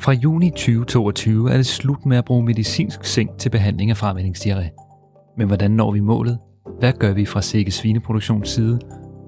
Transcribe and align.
Fra 0.00 0.12
juni 0.12 0.50
2022 0.50 1.50
er 1.50 1.56
det 1.56 1.66
slut 1.66 2.06
med 2.06 2.16
at 2.16 2.24
bruge 2.24 2.44
medicinsk 2.44 3.04
zink 3.04 3.38
til 3.38 3.50
behandling 3.50 3.90
af 3.90 3.96
fremændingsdiarré. 3.96 4.68
Men 5.38 5.46
hvordan 5.46 5.70
når 5.70 5.92
vi 5.92 6.00
målet? 6.00 6.38
Hvad 6.78 6.92
gør 6.92 7.12
vi 7.12 7.26
fra 7.26 7.42
Sikke 7.42 7.70
Svineproduktions 7.70 8.48
side? 8.48 8.80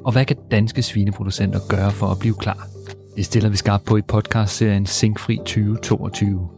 Og 0.04 0.12
hvad 0.12 0.24
kan 0.24 0.36
danske 0.50 0.82
svineproducenter 0.82 1.58
gøre 1.68 1.90
for 1.90 2.06
at 2.06 2.18
blive 2.18 2.34
klar? 2.34 2.68
Det 3.16 3.24
stiller 3.24 3.50
vi 3.50 3.56
skarpt 3.56 3.84
på 3.84 3.96
i 3.96 4.02
podcastserien 4.02 4.86
Zinkfri 4.86 5.36
2022. 5.36 6.48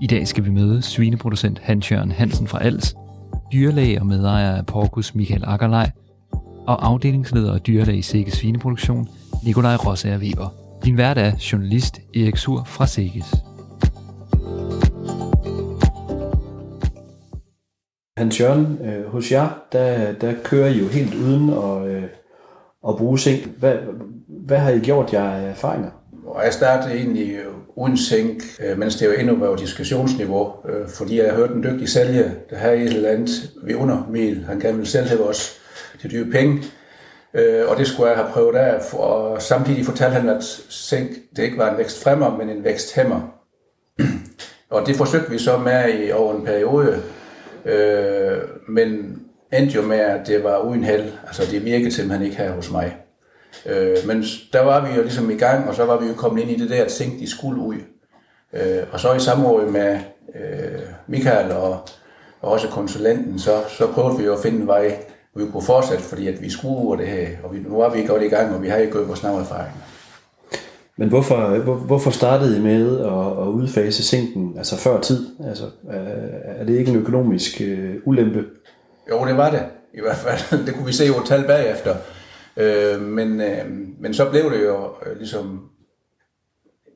I 0.00 0.06
dag 0.06 0.28
skal 0.28 0.44
vi 0.44 0.50
møde 0.50 0.82
svineproducent 0.82 1.58
Hans-Jørgen 1.58 2.12
Hansen 2.12 2.46
fra 2.46 2.64
Als, 2.64 2.94
dyrlæge 3.52 4.00
og 4.00 4.06
medejer 4.06 4.56
af 4.56 4.66
Porkus 4.66 5.14
Michael 5.14 5.44
Akkerlej, 5.46 5.90
og 6.70 6.86
afdelingsleder 6.86 7.52
og 7.52 7.66
dyrlæge 7.66 7.98
i 7.98 8.02
Sikke 8.02 8.30
Svineproduktion, 8.30 9.08
Nikolaj 9.44 9.74
Rossager 9.74 10.18
Weber. 10.18 10.48
Din 10.84 10.96
vært 10.96 11.18
er 11.18 11.32
journalist 11.52 12.00
Erik 12.14 12.36
Sur 12.36 12.64
fra 12.66 12.86
Sikkes. 12.86 13.34
Hans 18.16 18.40
Jørgen, 18.40 18.78
øh, 18.84 19.06
hos 19.06 19.32
jer, 19.32 19.48
der, 19.72 20.12
der 20.12 20.34
kører 20.44 20.68
I 20.68 20.78
jo 20.78 20.88
helt 20.88 21.14
uden 21.14 21.50
at, 21.50 21.88
øh, 21.88 22.02
at 22.88 22.96
bruge 22.96 23.18
zink. 23.18 23.48
Hvad, 23.58 23.74
hvad 24.46 24.58
har 24.58 24.70
I 24.70 24.78
gjort 24.78 25.12
jer 25.12 25.30
af 25.30 25.50
erfaringer? 25.50 25.90
Og 26.26 26.44
jeg 26.44 26.52
startede 26.52 26.94
egentlig 26.94 27.36
uden 27.76 27.96
zink, 27.96 28.42
øh, 28.64 28.78
mens 28.78 28.96
det 28.96 29.06
jo 29.06 29.12
endnu 29.18 29.36
var 29.36 29.56
diskussionsniveau, 29.56 30.52
øh, 30.68 30.88
fordi 30.88 31.20
jeg 31.20 31.34
hørte 31.34 31.54
en 31.54 31.62
dygtig 31.62 31.88
sælger, 31.88 32.30
der 32.50 32.56
har 32.56 32.70
et 32.70 32.82
eller 32.82 33.10
andet 33.10 33.50
ved 33.62 33.74
undermel, 33.74 34.44
han 34.44 34.60
gerne 34.60 34.76
ville 34.76 34.90
sælge 34.90 35.20
os 35.20 35.59
til 36.00 36.10
dyre 36.10 36.30
penge, 36.30 36.62
øh, 37.34 37.68
og 37.68 37.76
det 37.76 37.86
skulle 37.86 38.08
jeg 38.08 38.18
have 38.18 38.30
prøvet 38.32 38.56
af, 38.56 38.94
og 38.94 39.42
samtidig 39.42 39.86
fortalte 39.86 40.14
han, 40.14 40.28
at 40.28 40.44
zink 40.70 41.10
det 41.36 41.42
ikke 41.42 41.58
var 41.58 41.70
en 41.70 41.78
vækstfremmer, 41.78 42.36
men 42.36 42.48
en 42.48 42.64
væksthæmmer. 42.64 43.20
og 44.70 44.86
det 44.86 44.96
forsøgte 44.96 45.30
vi 45.30 45.38
så 45.38 45.58
med 45.58 45.94
i 45.98 46.12
over 46.12 46.34
en 46.34 46.44
periode, 46.44 47.02
Øh, 47.64 48.38
men 48.68 49.20
endte 49.52 49.74
jo 49.74 49.82
med, 49.82 49.98
at 49.98 50.26
det 50.26 50.44
var 50.44 50.58
uden 50.58 50.84
held. 50.84 51.12
Altså 51.26 51.42
det 51.50 51.64
virkede 51.64 51.92
simpelthen 51.92 52.26
ikke 52.26 52.36
her 52.36 52.52
hos 52.52 52.70
mig. 52.70 52.96
Øh, 53.66 53.96
men 54.06 54.24
der 54.52 54.60
var 54.60 54.88
vi 54.88 54.94
jo 54.94 55.02
ligesom 55.02 55.30
i 55.30 55.36
gang, 55.36 55.68
og 55.68 55.74
så 55.74 55.84
var 55.84 56.00
vi 56.00 56.06
jo 56.06 56.14
kommet 56.14 56.42
ind 56.42 56.50
i 56.50 56.58
det 56.58 56.70
der, 56.70 56.84
at 56.84 56.92
sænke 56.92 57.18
de 57.18 57.30
skulle 57.30 57.62
ud. 57.62 57.76
Øh, 58.52 58.82
og 58.92 59.00
så 59.00 59.14
i 59.14 59.20
samråd 59.20 59.70
med 59.70 59.98
øh, 60.34 60.80
Michael 61.06 61.52
og, 61.52 61.80
og 62.40 62.52
også 62.52 62.68
konsulenten, 62.68 63.38
så, 63.38 63.62
så 63.68 63.86
prøvede 63.86 64.18
vi 64.18 64.24
jo 64.24 64.34
at 64.34 64.42
finde 64.42 64.60
en 64.60 64.66
vej, 64.66 65.04
vi 65.36 65.44
kunne 65.52 65.62
fortsætte, 65.62 66.02
fordi 66.02 66.28
at 66.28 66.42
vi 66.42 66.50
skulle 66.50 66.76
over 66.76 66.96
det 66.96 67.06
her, 67.06 67.28
og 67.44 67.54
vi, 67.54 67.58
nu 67.58 67.76
var 67.76 67.94
vi 67.94 68.06
godt 68.06 68.22
i 68.22 68.28
gang, 68.28 68.54
og 68.54 68.62
vi 68.62 68.68
har 68.68 68.76
ikke 68.76 68.92
gået 68.92 69.08
vores 69.08 69.24
erfaring. 69.24 69.74
Men 70.96 71.08
hvorfor, 71.08 71.58
hvor, 71.58 71.74
hvorfor 71.74 72.10
startede 72.10 72.56
I 72.58 72.60
med 72.60 73.00
at, 73.00 73.42
at 73.42 73.48
udfase 73.48 74.02
sinken 74.02 74.54
altså 74.58 74.76
før 74.76 75.00
tid? 75.00 75.26
Altså, 75.48 75.64
er 76.44 76.64
det 76.64 76.78
ikke 76.78 76.90
en 76.90 76.96
økonomisk 76.96 77.62
uh, 77.64 78.08
ulempe? 78.08 78.44
Jo, 79.10 79.24
det 79.24 79.36
var 79.36 79.50
det. 79.50 79.62
I 79.94 80.00
hvert 80.00 80.16
fald. 80.16 80.40
Det 80.66 80.74
kunne 80.74 80.86
vi 80.86 80.92
se 80.92 81.10
over 81.14 81.24
tal 81.24 81.44
bagefter. 81.46 81.96
Øh, 82.56 83.00
men, 83.00 83.40
øh, 83.40 83.64
men 84.00 84.14
så 84.14 84.30
blev 84.30 84.50
det 84.52 84.64
jo 84.64 84.84
øh, 85.06 85.16
ligesom 85.18 85.70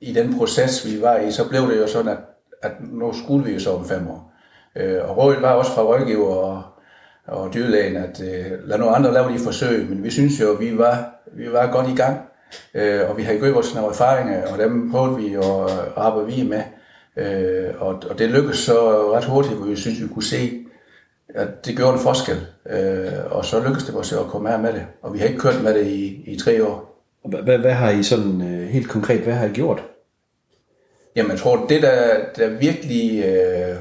i 0.01 0.13
den 0.13 0.39
proces, 0.39 0.87
vi 0.87 1.03
var 1.03 1.17
i, 1.17 1.33
så 1.33 1.49
blev 1.49 1.71
det 1.71 1.79
jo 1.79 1.87
sådan, 1.87 2.13
at, 2.13 2.19
at 2.63 2.73
nu 2.93 3.13
skulle 3.13 3.45
vi 3.45 3.53
jo 3.53 3.61
så 3.61 3.71
om 3.71 3.85
fem 3.85 4.09
år. 4.09 4.33
Øh, 4.77 5.09
og 5.09 5.17
rådet 5.17 5.43
var 5.43 5.53
også 5.53 5.71
fra 5.71 5.83
rådgiver 5.83 6.35
og, 6.35 6.63
og 7.27 7.55
dyrlægen, 7.55 7.97
at 7.97 8.21
øh, 8.21 8.69
lad 8.69 8.79
nogle 8.79 8.97
andre 8.97 9.13
lave 9.13 9.33
de 9.33 9.39
forsøg, 9.39 9.89
men 9.89 10.05
vi 10.05 10.11
synes 10.11 10.41
jo, 10.41 10.53
at 10.53 10.61
vi 10.61 10.79
var, 10.79 11.15
vi 11.33 11.53
var 11.53 11.73
godt 11.73 11.89
i 11.89 11.95
gang. 11.95 12.21
Øh, 12.75 13.11
og 13.11 13.17
vi 13.17 13.23
har 13.23 13.35
gjort 13.35 13.55
vores 13.55 13.75
erfaringer, 13.75 14.53
og 14.53 14.59
dem 14.59 14.91
prøvede 14.91 15.17
vi 15.17 15.35
at 15.35 15.71
arbejde 15.97 16.27
videre 16.27 16.49
med. 16.49 16.63
Øh, 17.17 17.75
og, 17.79 18.03
og 18.11 18.19
det 18.19 18.31
lykkedes 18.31 18.59
så 18.59 19.11
ret 19.13 19.25
hurtigt, 19.25 19.57
hvor 19.57 19.67
vi 19.67 19.77
synes, 19.77 20.03
vi 20.03 20.09
kunne 20.09 20.25
se, 20.25 20.65
at 21.29 21.67
det 21.67 21.77
gjorde 21.77 21.93
en 21.93 21.99
forskel. 21.99 22.47
Øh, 22.71 23.13
og 23.31 23.45
så 23.45 23.61
lykkedes 23.61 23.85
det 23.85 23.95
os 23.95 24.13
at 24.13 24.27
komme 24.27 24.49
her 24.49 24.59
med 24.59 24.73
det. 24.73 24.87
Og 25.03 25.15
vi 25.15 25.19
har 25.19 25.27
ikke 25.27 25.41
kørt 25.41 25.63
med 25.63 25.75
det 25.75 25.87
i, 25.87 26.23
i 26.27 26.39
tre 26.39 26.65
år. 26.67 27.05
Hvad, 27.29 27.59
hvad 27.59 27.73
har 27.73 27.91
I 27.91 28.03
sådan 28.03 28.43
øh, 28.43 28.69
helt 28.69 28.89
konkret, 28.89 29.21
hvad 29.21 29.35
har 29.35 29.47
I 29.47 29.53
gjort? 29.53 29.85
Jamen, 31.17 31.31
jeg 31.31 31.39
tror, 31.39 31.67
det 31.67 31.83
der, 31.83 32.17
der 32.37 32.49
virkelig 32.49 33.25
øh, 33.25 33.77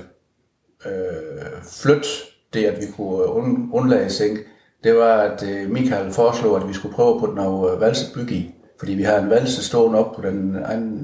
øh, 0.86 1.64
flyt 1.82 2.06
det, 2.54 2.66
at 2.66 2.82
vi 2.82 2.86
kunne 2.98 3.24
øh, 3.24 3.74
undlade 3.74 4.10
sænk, 4.10 4.40
det 4.84 4.96
var, 4.96 5.16
at 5.18 5.44
øh, 5.50 5.72
Michael 5.72 6.12
foreslog, 6.12 6.58
at 6.58 6.68
vi 6.68 6.74
skulle 6.74 6.96
prøve 6.96 7.20
på 7.20 7.26
noget 7.26 7.74
øh, 7.74 7.82
valset 7.82 8.14
bygge 8.16 8.36
i 8.36 8.56
fordi 8.84 8.94
vi 8.94 9.04
har 9.04 9.18
en 9.18 9.30
valse 9.30 9.64
stående 9.64 10.00
op 10.00 10.16
på 10.16 10.22
den 10.22 10.58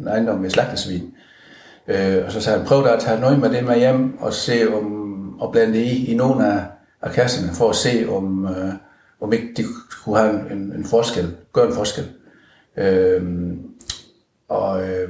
ejendom 0.08 0.40
med 0.40 0.50
slagtesvin. 0.50 1.14
Øh, 1.88 2.26
og 2.26 2.32
så 2.32 2.42
sagde 2.42 2.60
han, 2.60 2.68
prøv 2.68 2.84
da 2.84 2.94
at 2.94 3.00
tage 3.00 3.20
noget 3.20 3.40
med 3.40 3.50
det 3.50 3.64
med 3.64 3.80
hjem 3.80 4.20
og 4.20 4.34
se 4.34 4.74
om, 4.74 5.40
og 5.40 5.52
blande 5.52 5.74
det 5.74 5.86
i, 5.86 6.12
i 6.12 6.16
nogle 6.16 6.54
af, 6.54 6.64
af 7.02 7.12
kasserne, 7.12 7.54
for 7.54 7.70
at 7.70 7.76
se 7.76 8.06
om, 8.10 8.46
øh, 8.46 8.74
om 9.22 9.34
ikke 9.34 9.48
de 9.58 9.64
kunne 10.04 10.18
have 10.18 10.52
en, 10.52 10.74
en 10.78 10.86
forskel, 10.86 11.36
gøre 11.54 11.68
en 11.68 11.74
forskel. 11.74 12.04
Øh, 12.78 13.24
og 14.50 14.90
øh, 14.90 15.10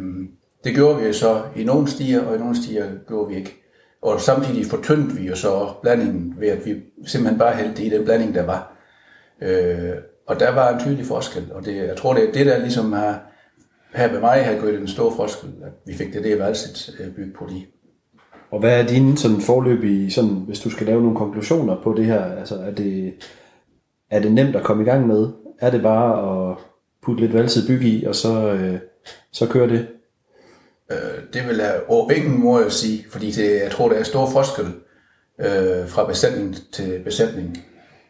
det 0.64 0.76
gjorde 0.76 1.02
vi 1.02 1.14
så 1.14 1.42
i 1.56 1.64
nogle 1.64 1.88
stier, 1.88 2.26
og 2.26 2.36
i 2.36 2.40
nogle 2.40 2.56
stier 2.56 2.86
gjorde 3.08 3.30
vi 3.30 3.36
ikke. 3.36 3.64
Og 4.02 4.22
samtidig 4.22 4.66
fortyndte 4.66 5.16
vi 5.16 5.28
jo 5.28 5.36
så 5.36 5.74
blandingen 5.82 6.36
ved, 6.38 6.48
at 6.48 6.66
vi 6.66 6.76
simpelthen 7.06 7.40
bare 7.40 7.56
hældte 7.56 7.84
i 7.84 7.90
den 7.90 8.06
blanding, 8.06 8.36
der 8.36 8.46
var. 8.46 8.76
Øh, 9.42 9.96
og 10.28 10.40
der 10.40 10.52
var 10.52 10.74
en 10.74 10.80
tydelig 10.80 11.06
forskel, 11.06 11.52
og 11.52 11.66
det, 11.66 11.76
jeg 11.76 11.98
tror, 11.98 12.14
det 12.14 12.30
er 12.30 12.32
det, 12.32 12.46
der 12.46 12.58
ligesom 12.58 12.94
har, 12.94 13.22
her 13.96 14.12
ved 14.12 14.20
mig 14.20 14.46
har 14.46 14.60
gjort 14.60 14.74
en 14.74 14.88
stor 14.88 15.16
forskel, 15.16 15.50
at 15.64 15.72
vi 15.86 15.94
fik 15.94 16.14
det 16.14 16.24
der 16.24 16.38
valgset 16.38 16.96
øh, 17.00 17.16
bygget 17.16 17.34
på 17.34 17.46
lige. 17.50 17.68
Og 18.52 18.60
hvad 18.60 18.84
er 18.84 18.88
dine 18.88 19.18
sådan 19.18 19.42
forløb 19.42 19.84
i, 19.84 20.10
sådan, 20.10 20.30
hvis 20.30 20.60
du 20.60 20.70
skal 20.70 20.88
lave 20.88 21.02
nogle 21.02 21.18
konklusioner 21.18 21.82
på 21.84 21.94
det 21.94 22.06
her? 22.06 22.24
Altså, 22.24 22.56
er 22.56 22.72
det, 22.72 23.14
er 24.12 24.20
det 24.20 24.32
nemt 24.32 24.56
at 24.56 24.64
komme 24.64 24.84
i 24.84 24.86
gang 24.86 25.08
med? 25.08 25.30
Er 25.60 25.72
det 25.72 25.82
bare 25.82 26.50
at 26.50 26.58
putte 27.04 27.22
lidt 27.22 27.34
valgset 27.34 27.64
byg 27.68 27.82
i, 27.82 28.04
og 28.04 28.16
så, 28.16 28.54
øh, 28.54 28.80
så 29.32 29.48
kører 29.48 29.68
det? 29.68 29.88
Øh, 30.92 31.24
det 31.34 31.48
vil 31.48 31.58
jeg 31.58 31.82
over 31.88 32.12
ingen 32.12 32.40
måde 32.40 32.72
sige, 32.72 33.06
fordi 33.12 33.32
det, 33.32 33.62
jeg 33.62 33.72
tror, 33.72 33.90
der 33.90 33.96
er 33.96 34.04
stor 34.04 34.30
forskel 34.30 34.66
øh, 35.40 35.88
fra 35.88 36.06
besætning 36.08 36.56
til 36.74 37.02
besætning. 37.04 37.58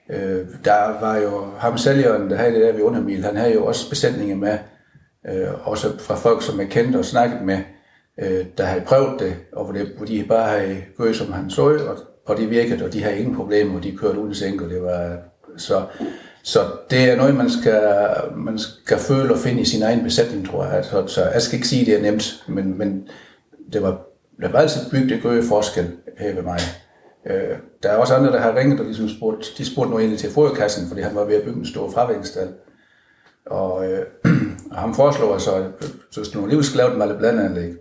Øh, 0.10 0.46
der 0.66 1.00
var 1.02 1.18
jo 1.18 1.46
ham 1.58 1.78
sælgeren, 1.78 2.30
der 2.30 2.36
havde 2.36 2.54
det 2.54 2.62
der 2.62 2.74
ved 2.74 2.82
undermil, 2.82 3.24
han 3.24 3.36
havde 3.36 3.54
jo 3.54 3.66
også 3.66 3.90
besætninger 3.90 4.36
med, 4.36 4.58
øh, 5.30 5.68
også 5.68 6.00
fra 6.00 6.16
folk, 6.16 6.44
som 6.44 6.60
jeg 6.60 6.70
kendte 6.70 6.98
og 6.98 7.06
snakket 7.06 7.42
med, 7.42 7.60
øh, 8.20 8.46
der 8.58 8.64
havde 8.64 8.86
prøvet 8.86 9.20
det, 9.20 9.36
og 9.54 9.64
hvor, 9.64 9.74
det, 9.74 9.88
hvor 9.98 10.06
de 10.06 10.26
bare 10.28 10.60
havde 10.60 10.84
gået, 10.98 11.16
som 11.16 11.34
han 11.34 11.50
så, 11.50 11.62
og, 11.62 11.98
og 12.26 12.38
det 12.38 12.50
virkede, 12.50 12.86
og 12.86 12.94
de 12.94 13.04
havde 13.04 13.18
ingen 13.18 13.36
problemer, 13.36 13.78
og 13.78 13.84
de 13.84 13.98
kørte 13.98 14.20
uden 14.20 14.36
sænk, 14.36 14.62
og 14.62 14.70
det 14.70 14.82
var 14.82 15.18
så... 15.58 15.84
Så 16.44 16.60
det 16.90 17.10
er 17.12 17.16
noget, 17.16 17.36
man 17.36 17.50
skal, 17.50 17.82
man 18.36 18.60
skal 18.60 18.98
føle 18.98 19.34
og 19.34 19.40
finde 19.40 19.62
i 19.62 19.66
sin 19.66 19.84
egen 19.84 20.04
besætning, 20.04 20.50
tror 20.50 20.66
jeg. 20.66 20.86
Så, 20.86 21.08
så 21.08 21.24
jeg 21.24 21.42
skal 21.42 21.56
ikke 21.56 21.68
sige, 21.68 21.82
at 21.82 21.88
det 21.88 21.96
er 21.96 22.12
nemt, 22.12 22.44
men, 22.48 22.78
men 22.78 23.08
det 23.74 23.82
var, 23.82 24.02
det 24.42 24.54
var 24.54 24.60
altid 24.60 24.90
bygget 24.92 25.10
det 25.10 25.22
gør 25.22 25.42
forskel 25.42 25.92
her 26.18 26.34
ved 26.36 26.44
mig. 26.44 26.60
Øh, 27.26 27.58
der 27.84 27.90
er 27.90 27.96
også 27.96 28.14
andre, 28.14 28.32
der 28.32 28.40
har 28.40 28.56
ringet 28.56 28.80
og 28.80 28.86
ligesom 28.86 29.10
spurgt, 29.10 29.54
de 29.58 29.66
spurgte 29.66 29.92
nu 29.92 30.00
egentlig 30.00 30.20
til 30.20 30.32
foderkassen, 30.32 30.88
fordi 30.88 31.02
han 31.02 31.16
var 31.16 31.24
ved 31.26 31.36
at 31.36 31.44
bygge 31.44 31.60
en 31.60 31.66
stor 31.66 31.92
fravækningsstal. 31.92 32.48
Og, 33.46 33.92
øh, 33.92 34.06
og 34.72 34.78
ham 34.78 34.96
foreslår 34.96 35.38
så, 35.38 35.56
at 35.56 35.66
hvis 36.16 36.28
du 36.28 36.42
alligevel 36.42 36.66
skal 36.66 36.78
lave 36.78 36.92
et 36.92 36.98
med 36.98 37.18
blandanlæg, 37.18 37.74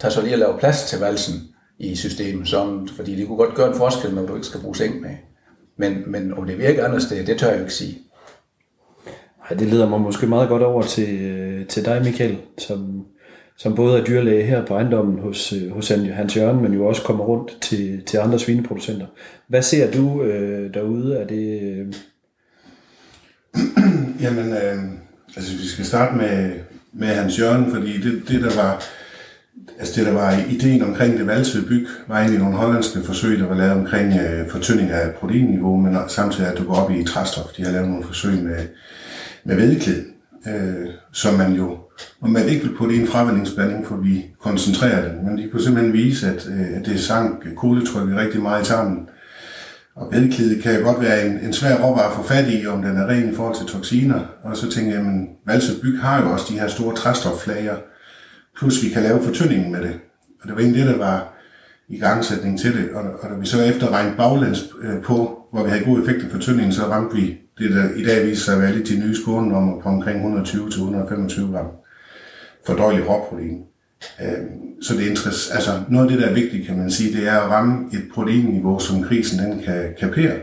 tag 0.00 0.12
så 0.12 0.22
lige 0.22 0.32
at 0.32 0.38
lave 0.38 0.58
plads 0.58 0.82
til 0.84 1.00
valsen 1.00 1.34
i 1.78 1.96
systemet, 1.96 2.48
som, 2.48 2.88
fordi 2.88 3.16
det 3.16 3.26
kunne 3.26 3.36
godt 3.36 3.54
gøre 3.54 3.68
en 3.68 3.74
forskel, 3.74 4.14
når 4.14 4.26
du 4.26 4.34
ikke 4.34 4.46
skal 4.46 4.60
bruge 4.60 4.76
seng 4.76 5.00
med. 5.00 5.10
Men, 5.76 6.02
men 6.06 6.34
om 6.34 6.46
det 6.46 6.58
virker 6.58 6.86
andet 6.86 7.02
sted, 7.02 7.26
det 7.26 7.38
tør 7.38 7.48
jeg 7.48 7.56
jo 7.56 7.62
ikke 7.62 7.74
sige. 7.74 7.98
Nej, 9.38 9.58
det 9.58 9.68
leder 9.68 9.88
mig 9.88 10.00
måske 10.00 10.26
meget 10.26 10.48
godt 10.48 10.62
over 10.62 10.82
til, 10.82 11.22
øh, 11.22 11.66
til 11.66 11.84
dig, 11.84 12.02
Michael, 12.04 12.38
som 12.58 13.06
som 13.62 13.74
både 13.74 14.00
er 14.00 14.04
dyrlæge 14.04 14.44
her 14.44 14.66
på 14.66 14.74
ejendommen 14.74 15.18
hos, 15.18 15.52
øh, 15.52 15.70
hos 15.70 15.88
Hans 15.88 16.36
Jørgen, 16.36 16.62
men 16.62 16.72
jo 16.72 16.86
også 16.86 17.02
kommer 17.02 17.24
rundt 17.24 17.58
til, 17.60 18.02
til 18.06 18.18
andre 18.18 18.38
svineproducenter. 18.38 19.06
Hvad 19.48 19.62
ser 19.62 19.90
du 19.90 20.22
øh, 20.22 20.74
derude? 20.74 21.16
Er 21.16 21.26
det... 21.26 21.62
Øh... 21.62 21.94
Jamen, 24.22 24.52
øh, 24.52 24.78
altså 25.36 25.56
vi 25.56 25.66
skal 25.66 25.84
starte 25.84 26.16
med, 26.16 26.52
med 26.92 27.08
Hans 27.08 27.38
Jørgen, 27.38 27.74
fordi 27.74 28.00
det, 28.00 28.22
det 28.28 28.42
der 28.42 28.56
var 28.56 28.84
altså 29.78 29.92
det 29.96 30.06
der 30.06 30.12
var 30.12 30.38
ideen 30.50 30.82
omkring 30.82 31.18
det 31.18 31.26
valgsede 31.26 31.66
byg, 31.66 31.88
var 32.08 32.18
egentlig 32.18 32.40
nogle 32.40 32.56
hollandske 32.56 33.02
forsøg, 33.02 33.38
der 33.38 33.46
var 33.46 33.54
lavet 33.54 33.72
omkring 33.72 34.20
øh, 34.20 34.50
fortynding 34.50 34.90
af 34.90 35.14
proteinniveau, 35.14 35.76
men 35.76 35.96
samtidig 36.08 36.50
at 36.50 36.58
du 36.58 36.64
går 36.64 36.74
op 36.74 36.90
i 36.90 37.04
træstof. 37.04 37.52
De 37.56 37.64
har 37.64 37.72
lavet 37.72 37.88
nogle 37.88 38.04
forsøg 38.04 38.42
med, 38.42 38.66
med 39.44 39.56
vedklæd, 39.56 40.02
øh, 40.46 40.88
som 41.12 41.34
man 41.34 41.52
jo 41.52 41.78
og 42.20 42.30
man 42.30 42.48
ikke 42.48 42.64
vil 42.66 42.76
putte 42.76 42.94
i 42.94 43.00
en 43.00 43.06
fravændingsblanding, 43.06 43.86
for 43.86 43.96
vi 43.96 44.24
koncentrerer 44.40 45.08
den. 45.08 45.24
Men 45.24 45.38
de 45.38 45.48
kunne 45.50 45.62
simpelthen 45.62 45.92
vise, 45.92 46.26
at, 46.26 46.46
øh, 46.46 46.76
at 46.76 46.86
det 46.86 47.00
sank 47.00 47.46
koletrykket 47.56 48.16
rigtig 48.16 48.42
meget 48.42 48.62
i 48.62 48.68
tarmen. 48.68 49.08
Og 49.96 50.10
bedklide 50.10 50.62
kan 50.62 50.78
jo 50.78 50.86
godt 50.86 51.00
være 51.00 51.26
en, 51.26 51.38
en 51.38 51.52
svær 51.52 51.82
råvare 51.82 52.10
at 52.10 52.16
få 52.16 52.22
fat 52.22 52.44
i, 52.48 52.66
om 52.66 52.82
den 52.82 52.96
er 52.96 53.06
ren 53.06 53.32
i 53.32 53.34
forhold 53.34 53.56
til 53.56 53.66
toksiner. 53.66 54.20
Og 54.42 54.56
så 54.56 54.70
tænkte 54.70 54.96
jeg, 54.96 55.26
at 55.48 55.62
Byg 55.82 55.98
har 56.00 56.22
jo 56.22 56.32
også 56.32 56.46
de 56.48 56.58
her 56.58 56.68
store 56.68 56.94
træstofflager, 56.94 57.76
plus 58.58 58.84
vi 58.84 58.88
kan 58.88 59.02
lave 59.02 59.22
fortyndingen 59.22 59.72
med 59.72 59.80
det. 59.80 59.94
Og 60.42 60.48
det 60.48 60.54
var 60.54 60.60
egentlig 60.60 60.84
det, 60.84 60.92
der 60.92 60.98
var 60.98 61.34
i 61.88 61.98
gangsætningen 61.98 62.58
til 62.58 62.72
det. 62.74 62.90
Og, 62.90 63.02
og 63.20 63.30
da 63.30 63.34
vi 63.34 63.46
så 63.46 63.62
efter 63.62 63.90
regnede 63.90 64.16
baglæns 64.16 64.68
øh, 64.82 65.02
på, 65.02 65.46
hvor 65.52 65.62
vi 65.64 65.70
havde 65.70 65.84
god 65.84 66.02
effekt 66.02 66.24
af 66.24 66.30
fortyndingen, 66.30 66.72
så 66.72 66.82
ramte 66.82 67.16
vi 67.16 67.38
det, 67.58 67.70
der 67.70 67.88
i 67.96 68.04
dag 68.04 68.26
viser 68.26 68.44
sig 68.44 68.54
at 68.54 68.60
være 68.60 68.72
lidt 68.74 68.88
de 68.88 68.98
nye 68.98 69.16
skånenommer 69.16 69.80
på 69.80 69.88
omkring 69.88 70.38
120-125 70.38 71.52
gram 71.52 71.66
fordøjelig 72.66 73.08
råprotein. 73.08 73.62
Øh, 74.22 74.38
så 74.82 74.94
det 74.94 75.06
er 75.06 75.10
interess- 75.14 75.54
altså 75.54 75.70
noget 75.88 76.04
af 76.04 76.10
det, 76.12 76.20
der 76.20 76.28
er 76.28 76.34
vigtigt, 76.34 76.66
kan 76.66 76.78
man 76.78 76.90
sige, 76.90 77.16
det 77.18 77.28
er 77.28 77.40
at 77.40 77.50
ramme 77.50 77.86
et 77.92 78.04
proteinniveau, 78.14 78.78
som 78.78 79.02
krisen 79.02 79.38
den 79.38 79.62
kan 79.62 79.94
kapere, 80.00 80.36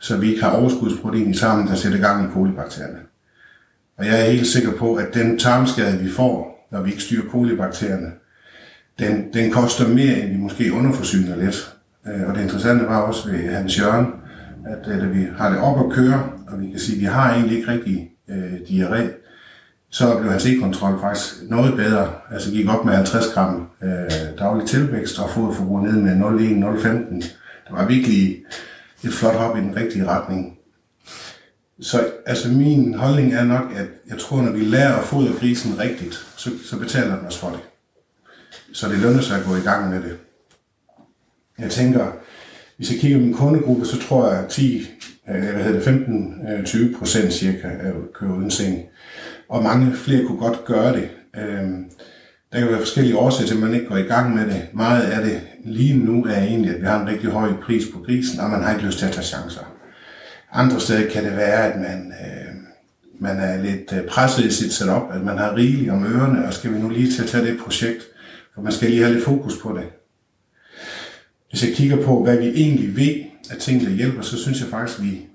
så 0.00 0.16
vi 0.16 0.30
ikke 0.30 0.42
har 0.42 0.56
overskudsprotein 0.56 1.30
i 1.30 1.34
sammen, 1.34 1.66
der 1.68 1.74
sætter 1.74 1.98
gang 1.98 2.24
i 2.24 2.32
kolibakterierne. 2.32 2.98
Og 3.98 4.06
jeg 4.06 4.20
er 4.20 4.30
helt 4.30 4.46
sikker 4.46 4.72
på, 4.72 4.94
at 4.94 5.14
den 5.14 5.38
tarmskade, 5.38 5.98
vi 5.98 6.10
får, 6.10 6.47
når 6.70 6.82
vi 6.82 6.90
ikke 6.90 7.02
styrer 7.02 7.28
kolibakterierne, 7.28 8.12
den, 8.98 9.32
den 9.32 9.50
koster 9.50 9.88
mere, 9.88 10.18
end 10.20 10.30
vi 10.30 10.36
måske 10.36 10.72
underforsyner 10.72 11.36
lidt. 11.36 11.74
Øh, 12.06 12.28
og 12.28 12.34
det 12.34 12.42
interessante 12.42 12.84
var 12.84 13.00
også 13.00 13.30
ved 13.30 13.38
Hans 13.38 13.80
Jørgen, 13.80 14.06
at 14.66 14.92
øh, 14.92 15.00
da 15.00 15.06
vi 15.06 15.26
har 15.38 15.50
det 15.50 15.58
op 15.58 15.86
at 15.86 15.92
køre, 15.92 16.30
og 16.48 16.60
vi 16.60 16.70
kan 16.70 16.78
sige, 16.78 16.96
at 16.96 17.00
vi 17.00 17.06
har 17.06 17.34
egentlig 17.34 17.58
ikke 17.58 17.72
rigtig 17.72 18.10
øh, 18.28 18.52
diarré, 18.52 19.02
så 19.90 20.18
blev 20.18 20.30
hans 20.30 20.46
e-kontrol 20.46 21.00
faktisk 21.00 21.34
noget 21.48 21.76
bedre. 21.76 22.10
Altså 22.30 22.50
gik 22.50 22.68
op 22.68 22.84
med 22.84 22.94
50 22.94 23.26
gram 23.34 23.68
øh, 23.82 24.38
daglig 24.38 24.66
tilvækst 24.66 25.18
og 25.18 25.30
foderforbrug 25.30 25.82
ned 25.82 25.92
med 25.92 26.12
0,1-0,15. 26.12 27.14
Det 27.14 27.72
var 27.76 27.86
virkelig 27.86 28.36
et 29.04 29.12
flot 29.12 29.34
hop 29.34 29.56
i 29.56 29.60
den 29.60 29.76
rigtige 29.76 30.06
retning. 30.06 30.57
Så 31.80 32.10
altså 32.26 32.48
min 32.48 32.94
holdning 32.94 33.34
er 33.34 33.44
nok, 33.44 33.72
at 33.76 33.86
jeg 34.08 34.18
tror, 34.18 34.42
når 34.42 34.52
vi 34.52 34.60
lærer 34.60 34.96
at 34.96 35.04
fodre 35.04 35.32
grisen 35.40 35.78
rigtigt, 35.78 36.14
så, 36.36 36.50
så 36.64 36.78
betaler 36.78 37.16
den 37.16 37.26
os 37.26 37.38
for 37.38 37.48
det. 37.48 37.60
Så 38.72 38.88
det 38.88 38.98
lønner 38.98 39.20
sig 39.20 39.38
at 39.38 39.44
gå 39.44 39.56
i 39.56 39.60
gang 39.60 39.90
med 39.90 40.02
det. 40.02 40.18
Jeg 41.58 41.70
tænker, 41.70 42.12
hvis 42.76 42.92
jeg 42.92 43.00
kigger 43.00 43.18
på 43.18 43.24
min 43.24 43.34
kundegruppe, 43.34 43.86
så 43.86 43.98
tror 43.98 44.30
jeg, 44.30 44.44
at 44.44 44.48
10, 44.48 44.88
øh, 45.28 45.40
hvad 45.40 45.64
hedder 45.64 45.80
det, 45.80 46.66
15-20 46.74 46.78
øh, 46.78 46.98
procent 46.98 47.32
cirka 47.32 47.68
øh, 47.68 47.94
kører 48.14 48.36
uden 48.36 48.50
seng 48.50 48.88
og 49.48 49.62
mange 49.62 49.92
flere 49.92 50.24
kunne 50.24 50.38
godt 50.38 50.64
gøre 50.64 50.92
det. 50.92 51.10
Øhm, 51.36 51.90
der 52.52 52.58
kan 52.58 52.68
være 52.68 52.78
forskellige 52.78 53.16
årsager 53.16 53.46
til, 53.46 53.54
at 53.54 53.60
man 53.60 53.74
ikke 53.74 53.86
går 53.86 53.96
i 53.96 54.02
gang 54.02 54.34
med 54.34 54.46
det. 54.46 54.68
Meget 54.72 55.02
af 55.02 55.24
det 55.24 55.40
lige 55.64 55.96
nu 55.98 56.24
er 56.24 56.42
egentlig, 56.42 56.74
at 56.74 56.80
vi 56.80 56.86
har 56.86 57.00
en 57.00 57.08
rigtig 57.08 57.30
høj 57.30 57.52
pris 57.62 57.84
på 57.94 58.00
grisen, 58.00 58.40
og 58.40 58.50
man 58.50 58.62
har 58.62 58.72
ikke 58.72 58.86
lyst 58.86 58.98
til 58.98 59.06
at 59.06 59.12
tage 59.12 59.24
chancer. 59.24 59.77
Andre 60.52 60.80
steder 60.80 61.10
kan 61.10 61.24
det 61.24 61.36
være, 61.36 61.72
at 61.72 61.80
man, 61.80 62.12
øh, 62.20 62.54
man 63.18 63.36
er 63.36 63.62
lidt 63.62 63.92
øh, 63.92 64.08
presset 64.08 64.44
i 64.44 64.50
sit 64.50 64.72
setup, 64.72 65.02
at 65.12 65.24
man 65.24 65.38
har 65.38 65.56
rigeligt 65.56 65.90
om 65.90 66.04
ørerne, 66.04 66.46
og 66.46 66.54
skal 66.54 66.74
vi 66.74 66.78
nu 66.78 66.88
lige 66.88 67.12
til 67.12 67.22
at 67.22 67.28
tage 67.28 67.46
det 67.46 67.60
projekt, 67.60 68.02
for 68.54 68.62
man 68.62 68.72
skal 68.72 68.90
lige 68.90 69.02
have 69.02 69.14
lidt 69.14 69.24
fokus 69.24 69.58
på 69.62 69.72
det. 69.72 69.84
Hvis 71.50 71.66
jeg 71.66 71.74
kigger 71.74 72.04
på, 72.04 72.22
hvad 72.22 72.36
vi 72.36 72.46
egentlig 72.46 72.96
ved, 72.96 73.14
at 73.50 73.58
ting, 73.58 73.80
der 73.80 73.90
hjælper, 73.90 74.22
så 74.22 74.38
synes 74.38 74.60
jeg 74.60 74.68
faktisk, 74.68 74.98
at 74.98 75.04
vi 75.04 75.28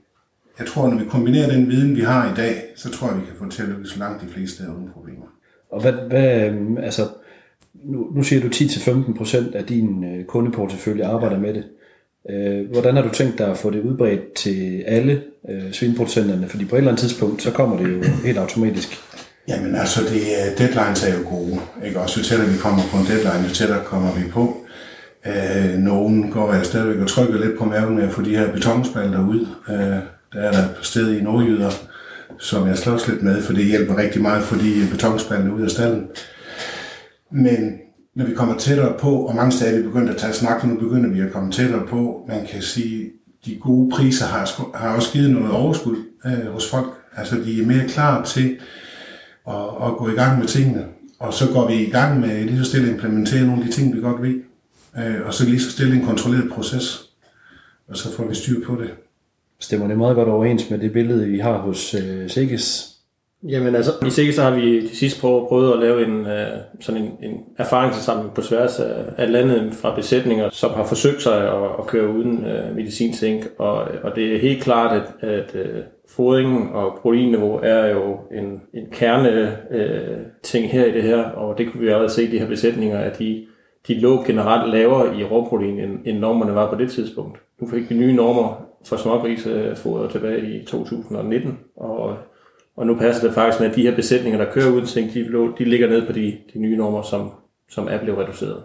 jeg 0.60 0.68
tror, 0.68 0.90
når 0.90 0.98
vi 0.98 1.06
kombinerer 1.06 1.50
den 1.50 1.70
viden, 1.70 1.96
vi 1.96 2.02
har 2.02 2.32
i 2.32 2.36
dag, 2.36 2.64
så 2.76 2.92
tror 2.92 3.08
jeg, 3.08 3.18
vi 3.18 3.26
kan 3.26 3.36
få 3.36 3.50
til 3.50 3.64
at 3.64 3.70
lykkes 3.70 3.98
langt 3.98 4.22
de 4.22 4.28
fleste 4.28 4.56
steder 4.56 4.74
uden 4.74 4.90
problemer. 4.94 5.26
Og 5.70 5.82
hvad, 5.82 5.94
hvad 5.94 6.52
altså, 6.84 7.08
nu, 7.74 8.08
nu 8.16 8.24
siger 8.24 8.42
du 8.42 8.48
10-15 8.48 9.18
procent 9.18 9.56
af 9.56 9.66
din 9.66 10.04
øh, 10.04 10.26
kundeportefølje 10.26 11.06
arbejder 11.06 11.40
med 11.40 11.54
det. 11.54 11.64
Øh, 12.30 12.72
hvordan 12.72 12.96
har 12.96 13.04
du 13.04 13.10
tænkt 13.10 13.38
dig 13.38 13.48
at 13.48 13.58
få 13.58 13.70
det 13.70 13.82
udbredt 13.82 14.34
til 14.34 14.84
alle 14.88 15.22
øh, 15.50 15.74
svineproducenterne? 15.74 16.50
Fordi 16.50 16.66
på 16.66 16.76
et 16.76 16.78
eller 16.78 16.92
andet 16.92 17.02
tidspunkt, 17.02 17.42
så 17.42 17.52
kommer 17.52 17.78
det 17.78 17.92
jo 17.92 18.04
helt 18.26 18.38
automatisk. 18.38 18.90
Jamen 19.48 19.76
altså, 19.76 20.02
det, 20.02 20.22
øh, 20.22 20.58
deadlines 20.58 21.04
er 21.04 21.18
jo 21.18 21.30
gode. 21.30 21.60
Ikke? 21.86 22.00
Også 22.00 22.20
jo 22.20 22.26
tættere 22.26 22.50
vi 22.50 22.58
kommer 22.58 22.84
på 22.92 22.98
en 22.98 23.06
deadline, 23.06 23.48
jo 23.50 23.54
tættere 23.54 23.84
kommer 23.86 24.14
vi 24.14 24.30
på. 24.32 24.58
Øh, 25.28 25.78
nogen 25.78 26.32
går 26.32 26.54
jeg 26.54 26.66
stadigvæk 26.66 27.00
og 27.02 27.08
trykker 27.08 27.40
lidt 27.40 27.58
på 27.58 27.66
maven 27.66 27.96
med 27.96 28.04
at 28.04 28.12
få 28.12 28.22
de 28.22 28.38
her 28.38 28.52
betonspalter 28.52 29.28
ud. 29.28 29.48
Øh, 29.70 29.98
der 30.34 30.42
er 30.42 30.52
der 30.52 30.64
et 30.64 30.76
sted 30.82 31.14
i 31.14 31.22
Nordjyder, 31.22 31.72
som 32.40 32.68
jeg 32.68 32.78
slås 32.78 33.08
lidt 33.08 33.24
med, 33.24 33.42
for 33.42 33.54
det 33.54 33.66
hjælper 33.66 33.98
rigtig 33.98 34.22
meget 34.22 34.44
for 34.44 34.56
de 34.56 34.88
betonspande 34.92 35.54
ud 35.54 35.62
af 35.62 35.72
stallen. 35.72 36.08
Men 37.32 37.80
når 38.16 38.26
vi 38.26 38.34
kommer 38.34 38.58
tættere 38.58 38.94
på, 39.00 39.16
og 39.16 39.36
mange 39.36 39.52
steder 39.52 39.72
er 39.72 39.78
vi 39.78 39.84
begyndt 39.84 40.10
at 40.10 40.18
tage 40.18 40.34
snak, 40.34 40.64
nu 40.64 40.80
begynder 40.80 41.10
vi 41.10 41.20
at 41.20 41.32
komme 41.32 41.52
tættere 41.52 41.88
på, 41.88 42.26
man 42.28 42.46
kan 42.46 42.62
sige, 42.62 43.12
de 43.46 43.56
gode 43.56 43.92
priser 43.92 44.26
har, 44.26 44.78
har 44.78 44.96
også 44.96 45.12
givet 45.12 45.32
noget 45.32 45.52
overskud 45.52 45.98
øh, 46.26 46.48
hos 46.52 46.70
folk. 46.70 46.88
Altså 47.16 47.36
de 47.36 47.62
er 47.62 47.66
mere 47.66 47.88
klar 47.88 48.26
til 48.26 48.58
at, 49.48 49.56
at 49.56 49.98
gå 49.98 50.10
i 50.10 50.14
gang 50.14 50.40
med 50.40 50.48
tingene. 50.48 50.86
Og 51.20 51.34
så 51.34 51.48
går 51.54 51.68
vi 51.68 51.74
i 51.74 51.90
gang 51.90 52.20
med 52.20 52.46
lige 52.46 52.58
så 52.58 52.64
stille 52.64 52.88
at 52.88 52.94
implementere 52.94 53.46
nogle 53.46 53.62
af 53.62 53.68
de 53.68 53.74
ting, 53.74 53.96
vi 53.96 54.02
godt 54.02 54.22
ved. 54.22 54.42
Øh, 54.98 55.26
og 55.26 55.34
så 55.34 55.46
lige 55.46 55.62
så 55.62 55.72
stille 55.72 55.96
en 55.96 56.06
kontrolleret 56.06 56.52
proces. 56.52 57.10
Og 57.88 57.98
så 57.98 58.16
får 58.16 58.28
vi 58.28 58.36
styr 58.36 58.66
på 58.66 58.76
det 58.76 58.90
stemmer 59.64 59.88
det 59.88 59.98
meget 59.98 60.16
godt 60.16 60.30
overens 60.30 60.70
med 60.70 60.80
det 60.80 60.94
billede, 60.94 61.28
vi 61.28 61.40
har 61.40 61.58
hos 61.58 61.94
øh, 61.94 62.30
Sikkes? 62.30 62.93
Jamen 63.48 63.76
altså, 63.76 63.92
i 64.08 64.10
Sikkes 64.10 64.38
har 64.38 64.56
vi 64.56 64.82
de 64.82 64.96
sidste 64.96 65.22
prøver 65.22 65.48
prøvet 65.48 65.74
at 65.74 65.80
lave 65.80 66.06
en, 66.06 66.26
øh, 66.28 66.48
sådan 66.80 67.02
en, 67.02 67.32
en 67.32 67.40
erfaringssamling 67.58 68.34
på 68.34 68.42
tværs 68.42 68.80
af, 68.80 69.06
af 69.18 69.32
landet 69.32 69.74
fra 69.74 69.96
besætninger, 69.96 70.50
som 70.50 70.72
har 70.72 70.84
forsøgt 70.84 71.22
sig 71.22 71.48
at, 71.48 71.64
at 71.80 71.88
køre 71.88 72.10
uden 72.10 72.46
øh, 72.46 72.70
uh, 72.70 72.76
medicinsink, 72.76 73.48
og, 73.58 73.76
og 74.04 74.16
det 74.16 74.36
er 74.36 74.40
helt 74.40 74.64
klart, 74.64 75.02
at, 75.02 75.30
at 75.30 75.56
uh, 75.56 75.80
fodringen 76.10 76.70
og 76.74 77.00
proteinniveau 77.02 77.60
er 77.64 77.88
jo 77.88 78.18
en, 78.32 78.62
en 78.74 78.86
kerne 78.92 79.58
uh, 79.72 80.18
ting 80.44 80.72
her 80.72 80.86
i 80.86 80.92
det 80.92 81.04
her, 81.04 81.24
og 81.24 81.58
det 81.58 81.72
kunne 81.72 81.82
vi 81.82 81.88
allerede 81.88 82.10
se 82.10 82.24
i 82.24 82.32
de 82.32 82.40
her 82.40 82.48
besætninger, 82.48 83.00
at 83.00 83.20
de, 83.20 83.46
de 83.88 84.00
lå 84.00 84.24
generelt 84.24 84.72
lavere 84.72 85.18
i 85.18 85.24
råprotein, 85.24 85.80
end, 85.80 86.00
end 86.06 86.20
normerne 86.20 86.56
var 86.56 86.70
på 86.70 86.76
det 86.76 86.92
tidspunkt. 86.92 87.40
Nu 87.62 87.70
fik 87.70 87.90
vi 87.90 87.96
nye 87.96 88.14
normer 88.14 88.66
for 88.86 88.96
smågrisefoder 88.96 90.10
tilbage 90.10 90.62
i 90.62 90.66
2019, 90.66 91.60
og, 91.76 92.18
og 92.76 92.88
nu 92.88 92.96
passer 92.96 93.28
det 93.28 93.36
faktisk 93.36 93.60
med, 93.60 93.70
at 93.70 93.76
de 93.76 93.82
her 93.82 93.96
besætninger, 93.96 94.46
der 94.46 94.52
kører 94.52 94.72
uden 94.72 94.88
zink, 94.88 95.14
de, 95.14 95.54
de 95.58 95.64
ligger 95.64 95.90
ned 95.90 96.06
på 96.08 96.14
de, 96.14 96.38
de 96.54 96.60
nye 96.60 96.78
normer, 96.78 97.02
som, 97.02 97.32
som 97.70 97.88
er 97.88 97.98
blevet 97.98 98.20
reduceret. 98.20 98.64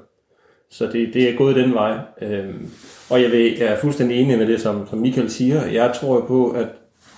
Så 0.70 0.86
det, 0.86 1.14
det 1.14 1.28
er 1.28 1.36
gået 1.36 1.56
den 1.56 1.74
vej. 1.74 1.98
Øhm, 2.22 2.70
og 3.10 3.22
jeg, 3.22 3.30
vil, 3.30 3.58
jeg 3.58 3.66
er 3.66 3.76
fuldstændig 3.76 4.20
enig 4.20 4.38
med 4.38 4.46
det, 4.46 4.60
som, 4.60 4.86
som 4.88 4.98
Michael 4.98 5.30
siger. 5.30 5.66
Jeg 5.66 5.92
tror 5.94 6.20
på, 6.20 6.50
at 6.50 6.66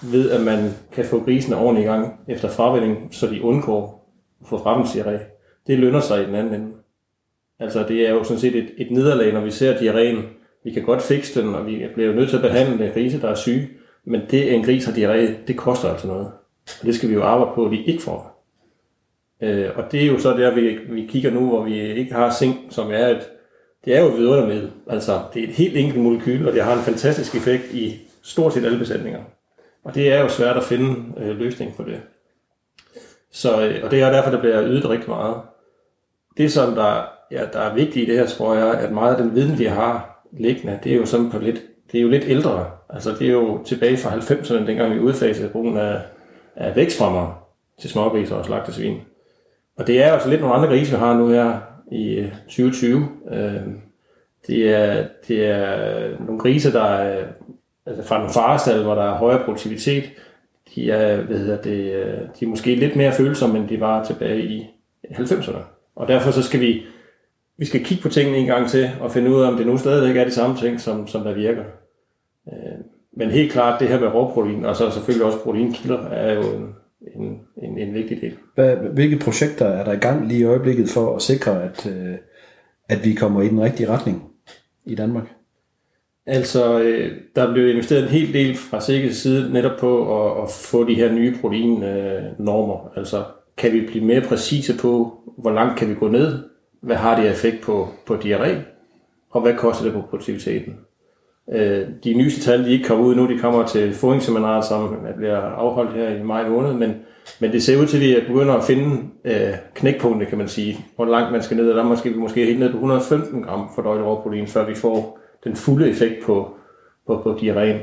ved 0.03 0.31
at 0.31 0.41
man 0.41 0.71
kan 0.93 1.05
få 1.05 1.25
grisene 1.25 1.57
ordentligt 1.57 1.87
i 1.87 1.91
gang 1.91 2.21
efter 2.29 2.49
fravænding, 2.49 3.09
så 3.11 3.27
de 3.27 3.43
undgår 3.43 4.11
at 4.41 4.49
få 4.49 4.59
fremmedsiaré, 4.59 5.19
det 5.67 5.79
lønner 5.79 6.01
sig 6.01 6.23
i 6.23 6.27
den 6.27 6.35
anden 6.35 6.55
ende. 6.55 6.73
Altså 7.59 7.85
det 7.89 8.09
er 8.09 8.11
jo 8.11 8.25
sådan 8.25 8.41
set 8.41 8.55
et, 8.55 8.71
et 8.77 8.91
nederlag, 8.91 9.33
når 9.33 9.41
vi 9.41 9.51
ser 9.51 9.77
diarréen 9.77 10.41
vi 10.65 10.71
kan 10.71 10.83
godt 10.83 11.03
fikse 11.03 11.43
den, 11.43 11.55
og 11.55 11.67
vi 11.67 11.87
bliver 11.95 12.15
nødt 12.15 12.29
til 12.29 12.37
at 12.37 12.43
behandle 12.43 12.91
grise, 12.95 13.21
der 13.21 13.29
er 13.29 13.35
syge, 13.35 13.69
men 14.05 14.21
det, 14.31 14.55
en 14.55 14.65
gris 14.65 14.85
har 14.85 14.93
diarré, 14.93 15.47
det 15.47 15.57
koster 15.57 15.89
altså 15.89 16.07
noget. 16.07 16.31
Og 16.81 16.87
det 16.87 16.95
skal 16.95 17.09
vi 17.09 17.15
jo 17.15 17.23
arbejde 17.23 17.55
på, 17.55 17.65
at 17.65 17.73
de 17.73 17.85
ikke 17.85 18.03
får. 18.03 18.47
Øh, 19.43 19.71
og 19.77 19.93
det 19.93 20.03
er 20.03 20.07
jo 20.07 20.19
så 20.19 20.31
der, 20.31 20.55
vi, 20.55 20.79
vi 20.91 21.07
kigger 21.07 21.31
nu, 21.31 21.49
hvor 21.49 21.63
vi 21.63 21.81
ikke 21.81 22.15
har 22.15 22.31
zink, 22.33 22.57
som 22.71 22.91
er 22.91 23.07
et, 23.09 23.31
det 23.85 23.97
er 23.97 24.01
jo 24.01 24.07
et 24.07 24.49
med. 24.49 24.69
Altså, 24.87 25.21
det 25.35 25.45
er 25.45 25.49
et 25.49 25.55
helt 25.55 25.77
enkelt 25.77 26.03
molekyl, 26.03 26.47
og 26.47 26.53
det 26.53 26.63
har 26.63 26.73
en 26.73 26.83
fantastisk 26.83 27.35
effekt 27.35 27.65
i 27.73 28.01
stort 28.23 28.53
set 28.53 28.65
alle 28.65 28.79
besætninger. 28.79 29.21
Og 29.85 29.95
det 29.95 30.13
er 30.13 30.21
jo 30.21 30.29
svært 30.29 30.57
at 30.57 30.65
finde 30.65 30.97
øh, 31.17 31.39
løsning 31.39 31.75
på 31.77 31.83
det. 31.83 32.01
Så, 33.33 33.67
øh, 33.67 33.85
og 33.85 33.91
det 33.91 34.03
er 34.03 34.11
derfor, 34.11 34.31
der 34.31 34.41
bliver 34.41 34.65
ydet 34.65 34.91
rigtig 34.91 35.09
meget. 35.09 35.37
Det, 36.37 36.53
som 36.53 36.75
der, 36.75 37.03
ja, 37.31 37.45
der 37.53 37.61
er 37.61 37.75
vigtigt 37.75 38.09
i 38.09 38.11
det 38.11 38.19
her, 38.19 38.27
tror 38.27 38.55
jeg, 38.55 38.75
at 38.75 38.93
meget 38.93 39.15
af 39.15 39.23
den 39.23 39.35
viden, 39.35 39.59
vi 39.59 39.65
har, 39.65 40.11
liggende, 40.33 40.79
det 40.85 40.93
er 40.93 40.97
jo 40.97 41.07
sådan 41.07 41.31
på 41.31 41.39
lidt, 41.39 41.63
det 41.93 41.99
er 41.99 42.03
jo 42.03 42.09
lidt 42.09 42.25
ældre. 42.27 42.71
Altså 42.89 43.11
det 43.19 43.29
er 43.29 43.33
jo 43.33 43.63
tilbage 43.65 43.97
fra 43.97 44.11
90'erne, 44.11 44.67
dengang 44.67 44.95
vi 44.95 44.99
udfasede 44.99 45.49
brugen 45.49 45.77
af, 45.77 46.01
af 46.61 46.77
vækstfremmer 46.77 47.47
til 47.81 47.91
smågrise 47.91 48.37
og 48.37 48.45
slagtesvin. 48.45 49.01
Og 49.77 49.87
det 49.87 50.03
er 50.03 50.05
også 50.05 50.15
altså 50.15 50.29
lidt 50.29 50.41
nogle 50.41 50.55
andre 50.55 50.69
grise, 50.69 50.91
vi 50.91 50.97
har 50.97 51.19
nu 51.19 51.29
her 51.29 51.59
i 51.93 52.15
øh, 52.15 52.33
2020. 52.33 53.09
Øh, 53.33 53.53
det 54.47 54.75
er, 54.75 55.07
det 55.29 55.47
er 55.47 56.09
nogle 56.27 56.41
grise, 56.41 56.73
der 56.73 56.83
er 56.83 57.27
altså 57.87 58.03
fra 58.03 58.19
nogle 58.19 58.33
farestal, 58.33 58.83
hvor 58.83 58.95
der 58.95 59.03
er 59.03 59.17
højere 59.17 59.45
produktivitet. 59.45 60.05
De 60.75 60.91
er, 60.91 61.23
hvad 61.23 61.39
hedder 61.39 61.63
det, 61.63 61.95
øh, 61.95 62.19
de 62.41 62.45
er 62.45 62.49
måske 62.49 62.75
lidt 62.75 62.97
mere 62.97 63.13
følsomme, 63.13 63.59
end 63.59 63.69
de 63.69 63.81
var 63.81 64.05
tilbage 64.05 64.43
i 64.43 64.71
90'erne. 65.11 65.59
Og 65.97 66.09
derfor 66.09 66.31
så 66.31 66.43
skal 66.43 66.61
vi 66.61 66.83
vi 67.61 67.65
skal 67.65 67.85
kigge 67.85 68.03
på 68.03 68.09
tingene 68.09 68.39
en 68.39 68.47
gang 68.47 68.69
til, 68.69 68.91
og 69.01 69.13
finde 69.13 69.31
ud 69.31 69.43
af, 69.43 69.49
om 69.49 69.57
det 69.57 69.67
nu 69.67 69.79
stadigvæk 69.79 70.17
er 70.17 70.25
de 70.25 70.31
samme 70.31 70.57
ting, 70.57 70.81
som, 70.81 71.07
som 71.07 71.25
der 71.25 71.35
virker. 71.35 71.65
Øh, 73.21 73.27
men 73.27 73.31
helt 73.31 73.53
klart, 73.53 73.81
det 73.81 73.89
her 73.89 74.01
med 74.01 74.09
råprotein, 74.09 74.65
og 74.65 74.77
så 74.77 74.91
selvfølgelig 74.91 75.27
også 75.27 75.39
proteinkilder, 75.39 76.09
er 76.09 76.35
jo 76.35 76.43
en, 76.43 76.75
en, 77.17 77.41
en, 77.63 77.79
en 77.79 77.95
vigtig 77.95 78.21
del. 78.21 78.37
Hvad, 78.55 78.77
hvilke 78.77 79.19
projekter 79.19 79.67
er 79.67 79.85
der 79.85 79.93
i 79.93 79.97
gang 79.97 80.29
lige 80.29 80.41
i 80.41 80.45
øjeblikket 80.45 80.89
for 80.89 81.17
at 81.17 81.23
sikre, 81.23 81.63
at, 81.63 81.87
øh, 81.87 82.15
at 82.89 83.05
vi 83.05 83.15
kommer 83.15 83.43
i 83.43 83.49
den 83.49 83.61
rigtige 83.61 83.89
retning 83.89 84.23
i 84.85 84.95
Danmark? 84.95 85.25
Altså, 86.27 86.81
øh, 86.81 87.13
der 87.37 87.53
blev 87.53 87.69
investeret 87.69 88.03
en 88.03 88.09
hel 88.09 88.33
del 88.33 88.57
fra 88.57 88.81
Sikkes 88.81 89.17
side 89.17 89.53
netop 89.53 89.79
på 89.79 90.25
at, 90.25 90.43
at 90.43 90.51
få 90.51 90.89
de 90.89 90.95
her 90.95 91.13
nye 91.13 91.37
proteinnormer. 91.41 92.93
Altså, 92.97 93.25
kan 93.57 93.73
vi 93.73 93.87
blive 93.87 94.05
mere 94.05 94.21
præcise 94.21 94.79
på, 94.79 95.19
hvor 95.39 95.51
langt 95.51 95.79
kan 95.79 95.89
vi 95.89 95.95
gå 95.95 96.09
ned? 96.09 96.39
Hvad 96.83 96.97
har 96.97 97.21
det 97.21 97.31
effekt 97.31 97.63
på, 97.63 97.89
på 98.07 98.15
diarré? 98.15 98.55
Og 99.31 99.41
hvad 99.41 99.55
koster 99.55 99.85
det 99.85 99.93
på 99.93 100.01
produktiviteten? 100.01 100.77
Øh, 101.53 101.87
de 102.05 102.15
nyeste 102.15 102.41
tal, 102.41 102.65
de 102.65 102.73
ikke 102.73 102.85
kommer 102.85 103.05
ud 103.05 103.15
nu, 103.15 103.29
de 103.29 103.39
kommer 103.39 103.67
til 103.67 103.95
fodringsseminaret, 103.95 104.65
som 104.65 104.97
bliver 105.17 105.37
afholdt 105.37 105.93
her 105.93 106.09
i 106.09 106.23
maj 106.23 106.49
måned, 106.49 106.75
men, 106.75 106.95
men 107.41 107.53
det 107.53 107.63
ser 107.63 107.81
ud 107.81 107.87
til, 107.87 107.97
at 107.97 108.03
vi 108.03 108.27
begynder 108.27 108.55
at 108.55 108.65
finde 108.65 109.01
øh, 109.25 109.55
knækpunktet, 109.75 110.29
kan 110.29 110.39
man 110.39 110.49
sige, 110.49 110.79
hvor 110.97 111.05
langt 111.05 111.33
man 111.33 111.43
skal 111.43 111.57
ned, 111.57 111.71
og 111.71 111.77
der 111.77 111.85
måske 111.85 112.11
vi 112.11 112.19
måske 112.19 112.45
helt 112.45 112.59
ned 112.59 112.71
på 112.71 112.77
115 112.77 113.43
gram 113.43 113.69
for 113.75 113.83
døgnet 113.83 114.07
råprotein, 114.07 114.47
før 114.47 114.67
vi 114.67 114.75
får 114.75 115.19
den 115.45 115.57
fulde 115.57 115.91
effekt 115.91 116.25
på, 116.25 116.55
på, 117.07 117.21
på 117.23 117.39
diarréen. 117.41 117.79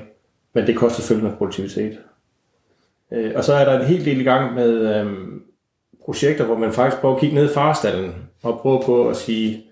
Men 0.53 0.67
det 0.67 0.75
koster 0.75 1.01
selvfølgelig 1.01 1.29
med 1.29 1.37
produktivitet. 1.37 1.99
Øh, 3.13 3.31
og 3.35 3.43
så 3.43 3.53
er 3.53 3.65
der 3.65 3.79
en 3.79 3.85
helt 3.85 4.05
del 4.05 4.21
i 4.21 4.23
gang 4.23 4.55
med 4.55 4.95
øh, 4.95 5.11
projekter, 6.05 6.45
hvor 6.45 6.57
man 6.57 6.71
faktisk 6.71 7.01
prøver 7.01 7.15
at 7.15 7.21
kigge 7.21 7.35
ned 7.35 7.49
i 7.49 7.53
farstallen, 7.53 8.15
og 8.43 8.59
prøve 8.59 8.81
på 8.85 9.09
at 9.09 9.15
sige, 9.15 9.63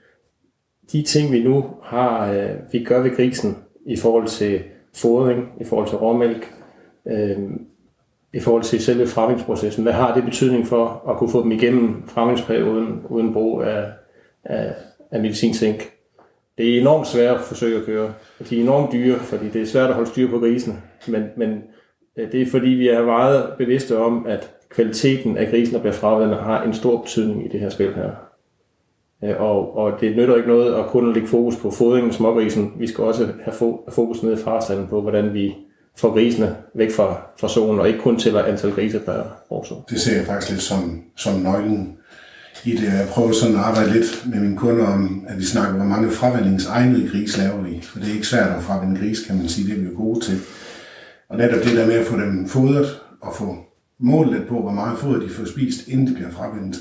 de 0.92 1.04
ting 1.04 1.32
vi 1.32 1.44
nu 1.44 1.66
har, 1.84 2.32
øh, 2.32 2.50
vi 2.72 2.84
gør 2.84 3.02
ved 3.02 3.16
grisen, 3.16 3.58
i 3.86 3.98
forhold 3.98 4.28
til 4.28 4.62
fodring, 4.96 5.50
i 5.62 5.64
forhold 5.64 5.88
til 5.88 5.98
råmælk, 5.98 6.54
øh, 7.08 7.38
i 8.34 8.40
forhold 8.40 8.64
til 8.64 8.82
selve 8.82 9.08
fremmingprocessen. 9.08 9.84
Hvad 9.84 9.94
har 9.94 10.14
det 10.14 10.24
betydning 10.24 10.68
for 10.68 11.10
at 11.10 11.18
kunne 11.18 11.30
få 11.30 11.44
dem 11.44 11.52
igennem 11.52 12.04
fremmingsperioden 12.08 13.02
uden 13.10 13.34
brug 13.34 13.62
af, 13.64 13.86
af, 14.44 14.74
af 15.12 15.22
medicinsink? 15.22 15.92
Det 16.58 16.76
er 16.76 16.82
enormt 16.82 17.08
svært 17.08 17.36
at 17.36 17.42
forsøge 17.42 17.80
at 17.80 17.86
køre. 17.86 18.14
De 18.50 18.58
er 18.58 18.64
enormt 18.64 18.92
dyre, 18.92 19.20
fordi 19.20 19.50
det 19.50 19.62
er 19.62 19.66
svært 19.66 19.90
at 19.90 19.96
holde 19.96 20.10
styr 20.10 20.30
på 20.30 20.40
grisene. 20.40 20.76
Men, 21.08 21.24
men 21.38 21.64
øh, 22.18 22.32
det 22.32 22.42
er 22.42 22.46
fordi, 22.46 22.70
vi 22.70 22.88
er 22.88 23.06
meget 23.06 23.54
bevidste 23.58 23.98
om, 23.98 24.26
at 24.28 24.52
kvaliteten 24.70 25.38
af 25.38 25.48
grisen, 25.48 25.74
der 25.76 25.82
bliver 25.82 25.94
fravandet, 25.94 26.38
har 26.38 26.64
en 26.64 26.74
stor 26.74 27.02
betydning 27.02 27.46
i 27.46 27.48
det 27.48 27.60
her 27.60 27.70
spil 27.70 27.94
her. 27.94 28.10
Øh, 29.24 29.42
og, 29.42 29.78
og 29.78 29.92
det 30.02 30.16
nytter 30.18 30.36
ikke 30.36 30.48
noget 30.48 30.76
at 30.76 30.86
kun 30.86 31.14
lægge 31.14 31.28
fokus 31.28 31.56
på 31.56 31.72
fodringen 31.72 32.10
af 32.10 32.16
smågrisen. 32.16 32.72
Vi 32.80 32.88
skal 32.88 33.04
også 33.04 33.28
have 33.44 33.78
fokus 33.90 34.24
ned 34.24 34.34
i 34.40 34.44
farstanden 34.44 34.88
på, 34.88 35.02
hvordan 35.02 35.34
vi 35.34 35.56
får 35.98 36.14
grisene 36.14 36.56
væk 36.76 36.92
fra, 36.92 37.22
fra 37.40 37.50
zonen, 37.50 37.80
og 37.80 37.88
ikke 37.88 38.00
kun 38.00 38.20
tæller 38.20 38.44
antal 38.44 38.72
grise 38.72 39.00
per 39.00 39.24
årsag. 39.50 39.78
Det 39.90 40.02
ser 40.02 40.18
jeg 40.18 40.26
faktisk 40.26 40.52
lidt 40.52 40.62
som, 40.62 41.04
som 41.16 41.40
nøglen 41.40 41.98
i 42.66 42.72
det. 42.72 42.84
Jeg 42.84 43.08
prøver 43.12 43.32
sådan 43.32 43.56
at 43.56 43.62
arbejde 43.62 43.94
lidt 43.94 44.26
med 44.32 44.40
mine 44.40 44.58
kunder 44.58 44.88
om, 44.88 45.26
at 45.28 45.38
vi 45.38 45.44
snakker, 45.44 45.76
hvor 45.76 45.86
mange 45.86 46.12
fravandingsegnede 46.12 47.10
gris 47.10 47.38
laver 47.38 47.62
vi. 47.62 47.82
For 47.84 48.00
det 48.00 48.10
er 48.10 48.14
ikke 48.14 48.28
svært 48.28 48.58
at 48.58 48.64
fravænde 48.64 49.00
gris, 49.00 49.20
kan 49.28 49.38
man 49.38 49.48
sige. 49.48 49.68
Det 49.68 49.78
er 49.78 49.82
vi 49.82 49.90
jo 49.90 49.98
gode 49.98 50.20
til. 50.20 50.38
Og 51.30 51.38
netop 51.38 51.64
det 51.64 51.78
der 51.78 51.88
med 51.88 51.96
at 51.96 52.06
få 52.06 52.16
dem 52.16 52.48
fodret 52.48 53.02
og 53.22 53.36
få 53.36 53.56
målet 54.00 54.48
på, 54.48 54.62
hvor 54.62 54.72
meget 54.72 55.00
foder 55.00 55.20
de 55.20 55.30
får 55.30 55.46
spist, 55.46 55.88
inden 55.88 56.08
det 56.08 56.16
bliver 56.16 56.32
fravendt, 56.32 56.78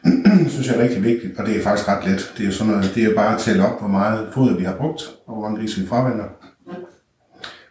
synes 0.52 0.66
jeg 0.66 0.76
er 0.76 0.82
rigtig 0.82 1.04
vigtigt, 1.04 1.38
og 1.38 1.46
det 1.46 1.56
er 1.56 1.62
faktisk 1.62 1.88
ret 1.88 2.06
let. 2.06 2.32
Det 2.38 2.46
er, 2.46 2.50
sådan 2.50 2.72
noget, 2.72 2.92
det 2.94 3.04
er 3.04 3.14
bare 3.14 3.34
at 3.34 3.40
tælle 3.40 3.66
op, 3.66 3.80
hvor 3.80 3.88
meget 3.88 4.28
foder 4.34 4.56
vi 4.56 4.64
har 4.64 4.76
brugt, 4.76 5.02
og 5.26 5.34
hvor 5.34 5.42
mange 5.42 5.60
grise 5.60 5.80
vi 5.80 5.86
fravender. 5.86 6.24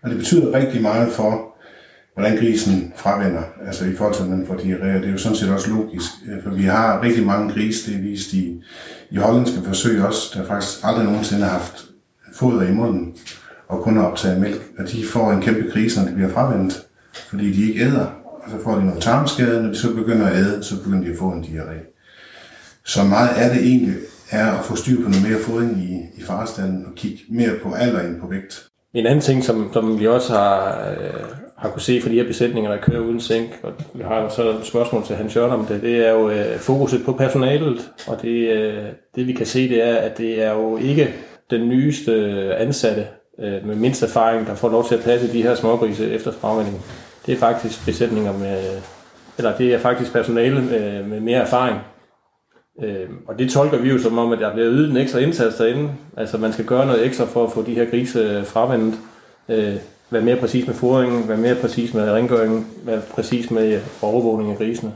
Og 0.04 0.10
det 0.10 0.18
betyder 0.18 0.54
rigtig 0.54 0.82
meget 0.82 1.12
for, 1.12 1.56
hvordan 2.14 2.38
grisen 2.38 2.94
fravender, 2.96 3.44
altså 3.68 3.86
i 3.86 3.96
forhold 3.96 4.16
til, 4.16 4.24
at 4.24 4.30
man 4.30 4.48
får 4.48 4.56
diarré. 4.56 4.88
Det 4.88 5.06
er 5.06 5.12
jo 5.12 5.18
sådan 5.18 5.38
set 5.38 5.50
også 5.50 5.70
logisk, 5.70 6.12
øh, 6.28 6.44
for 6.44 6.50
vi 6.50 6.64
har 6.64 7.02
rigtig 7.04 7.26
mange 7.26 7.54
grise, 7.54 7.92
det 7.92 8.00
er 8.00 8.04
vist 8.04 8.34
i, 8.34 8.62
i 9.12 9.16
hollandske 9.16 9.62
forsøg 9.64 10.04
også, 10.04 10.40
der 10.40 10.48
faktisk 10.48 10.80
aldrig 10.84 11.06
nogensinde 11.06 11.44
har 11.44 11.52
haft 11.52 11.86
foder 12.34 12.68
i 12.68 12.74
munden 12.74 13.16
og 13.68 13.82
kun 13.82 13.98
optaget 13.98 14.42
mælk, 14.42 14.62
og 14.80 14.92
de 14.92 15.06
får 15.06 15.32
en 15.32 15.42
kæmpe 15.42 15.72
krise, 15.72 16.00
når 16.00 16.08
de 16.08 16.14
bliver 16.14 16.30
fravendt, 16.30 16.86
fordi 17.30 17.52
de 17.52 17.70
ikke 17.70 17.84
æder, 17.84 18.08
og 18.46 18.52
så 18.52 18.58
får 18.64 18.76
de 18.76 18.86
noget 18.86 19.02
tarmskade, 19.02 19.64
når 19.64 19.70
de 19.70 19.78
så 19.78 19.94
begynder 19.94 20.28
at 20.28 20.38
æde, 20.38 20.64
så 20.64 20.84
begynder 20.84 21.04
de 21.04 21.12
at 21.12 21.18
få 21.18 21.26
en 21.26 21.44
diarré. 21.44 21.96
Så 22.86 23.04
meget 23.04 23.30
er 23.38 23.54
det 23.54 23.62
egentlig 23.68 23.94
er 24.32 24.52
at 24.52 24.66
få 24.66 24.76
styr 24.76 25.04
på 25.04 25.10
noget 25.10 25.30
mere 25.30 25.40
fodring 25.40 25.78
i, 25.78 26.20
i 26.20 26.24
farestanden 26.24 26.86
og 26.86 26.96
kigge 26.96 27.20
mere 27.30 27.52
på 27.64 27.74
alder 27.74 28.02
end 28.02 28.22
på 28.22 28.28
vægt. 28.28 28.68
En 28.94 29.06
anden 29.06 29.22
ting, 29.22 29.44
som, 29.44 29.70
som 29.74 30.00
vi 30.00 30.08
også 30.08 30.34
har, 30.34 30.80
øh, 30.90 31.22
har 31.58 31.70
kunne 31.70 31.82
se 31.82 32.02
for 32.02 32.10
de 32.10 32.16
her 32.16 32.28
besætninger, 32.28 32.72
der 32.72 32.82
kører 32.82 33.00
uden 33.00 33.20
sænk, 33.20 33.60
og 33.64 33.74
vi 33.94 34.04
har 34.04 34.30
så 34.30 34.50
et 34.50 34.66
spørgsmål 34.66 35.04
til 35.04 35.16
Hans 35.16 35.36
Jørgen 35.36 35.60
om 35.60 35.66
det, 35.66 35.82
det 35.82 36.08
er 36.08 36.12
jo 36.12 36.30
øh, 36.30 36.58
fokuset 36.58 37.06
på 37.06 37.14
personalet, 37.14 37.92
og 38.08 38.22
det, 38.22 38.50
øh, 38.50 38.84
det 39.16 39.28
vi 39.28 39.34
kan 39.34 39.46
se, 39.46 39.70
det 39.70 39.84
er, 39.90 39.96
at 39.96 40.18
det 40.18 40.44
er 40.44 40.54
jo 40.54 40.78
ikke 40.78 41.14
den 41.50 41.70
nyeste 41.70 42.14
ansatte 42.56 43.08
øh, 43.40 43.68
med 43.68 43.76
mindst 43.76 44.04
erfaring, 44.04 44.48
der 44.48 44.56
får 44.56 44.70
lov 44.70 44.88
til 44.88 44.96
at 44.96 45.04
passe 45.04 45.34
de 45.34 45.44
her 45.44 45.56
smågrise 45.56 46.12
efter 46.12 46.32
fravending. 46.32 46.82
Det 47.26 47.34
er 47.34 47.38
faktisk 47.38 47.86
besætninger 47.86 48.34
med, 48.34 48.82
eller 49.38 49.58
det 49.58 49.74
er 49.74 49.80
faktisk 49.80 50.14
personale 50.14 50.62
med, 50.62 51.04
med 51.04 51.20
mere 51.20 51.40
erfaring, 51.40 51.80
Øh, 52.84 53.10
og 53.28 53.40
det 53.40 53.50
tolker 53.50 53.78
vi 53.78 53.90
jo 53.90 53.98
som 53.98 54.18
om, 54.18 54.32
at 54.32 54.40
der 54.40 54.54
bliver 54.54 54.70
ydet 54.72 54.90
en 54.90 54.98
ekstra 54.98 55.20
indsats 55.20 55.56
derinde. 55.56 55.92
Altså 56.18 56.38
man 56.38 56.54
skal 56.54 56.66
gøre 56.66 56.86
noget 56.86 57.06
ekstra 57.06 57.26
for 57.26 57.44
at 57.44 57.52
få 57.52 57.64
de 57.64 57.74
her 57.74 57.86
grise 57.86 58.20
øh, 58.20 58.46
fravendt. 58.46 58.96
Øh, 59.50 59.76
være 60.10 60.22
mere 60.22 60.36
præcis 60.36 60.68
med 60.68 60.76
fodringen, 60.76 61.30
være 61.30 61.38
mere 61.38 61.56
præcis 61.56 61.94
med 61.94 62.12
rengøringen, 62.12 62.68
være 62.84 63.02
præcis 63.12 63.52
med 63.52 63.74
øh, 63.74 63.82
overvågning 64.02 64.52
af 64.52 64.58
grisene. 64.58 64.96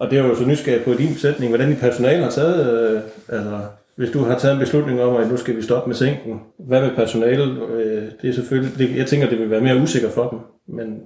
Og 0.00 0.10
det 0.10 0.18
er 0.18 0.22
jo 0.22 0.34
så 0.34 0.44
nysgerrig 0.44 0.84
på 0.84 0.94
din 0.94 1.12
besætning, 1.14 1.50
hvordan 1.50 1.70
dit 1.70 1.78
personale 1.78 2.22
har 2.22 2.30
taget, 2.30 2.90
øh, 2.92 3.00
altså 3.28 3.58
hvis 3.96 4.10
du 4.10 4.18
har 4.18 4.38
taget 4.38 4.54
en 4.54 4.60
beslutning 4.60 5.02
om, 5.02 5.16
at 5.16 5.28
nu 5.28 5.36
skal 5.36 5.56
vi 5.56 5.62
stoppe 5.62 5.88
med 5.88 5.96
sænken, 5.96 6.40
hvad 6.58 6.80
med 6.80 6.90
personalet? 6.96 7.68
Øh, 7.68 8.02
det 8.22 8.30
er 8.30 8.34
selvfølgelig, 8.34 8.78
det, 8.78 8.96
jeg 8.96 9.06
tænker, 9.06 9.28
det 9.28 9.38
vil 9.38 9.50
være 9.50 9.60
mere 9.60 9.82
usikker 9.82 10.10
for 10.10 10.28
dem, 10.28 10.38
men 10.76 11.00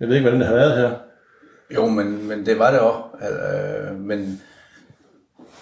jeg 0.00 0.08
ved 0.08 0.16
ikke, 0.16 0.28
hvordan 0.28 0.40
det 0.40 0.48
har 0.48 0.54
været 0.54 0.78
her. 0.78 0.90
Jo, 1.74 1.88
men, 1.88 2.28
men 2.28 2.46
det 2.46 2.58
var 2.58 2.70
det 2.70 2.80
også. 2.80 2.98
Øh, 3.26 4.00
men 4.00 4.42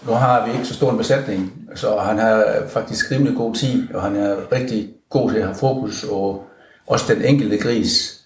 nu 0.06 0.12
har 0.12 0.46
vi 0.46 0.52
ikke 0.52 0.64
så 0.64 0.74
stor 0.74 0.90
en 0.90 0.98
besætning, 0.98 1.68
så 1.74 1.98
han 1.98 2.18
har 2.18 2.62
faktisk 2.66 3.10
rimelig 3.10 3.36
god 3.36 3.54
tid, 3.54 3.94
og 3.94 4.02
han 4.02 4.16
er 4.16 4.52
rigtig 4.52 4.94
god 5.08 5.30
til 5.30 5.38
at 5.38 5.44
have 5.44 5.54
fokus, 5.54 6.04
og 6.04 6.46
også 6.86 7.14
den 7.14 7.22
enkelte 7.22 7.58
gris. 7.58 8.24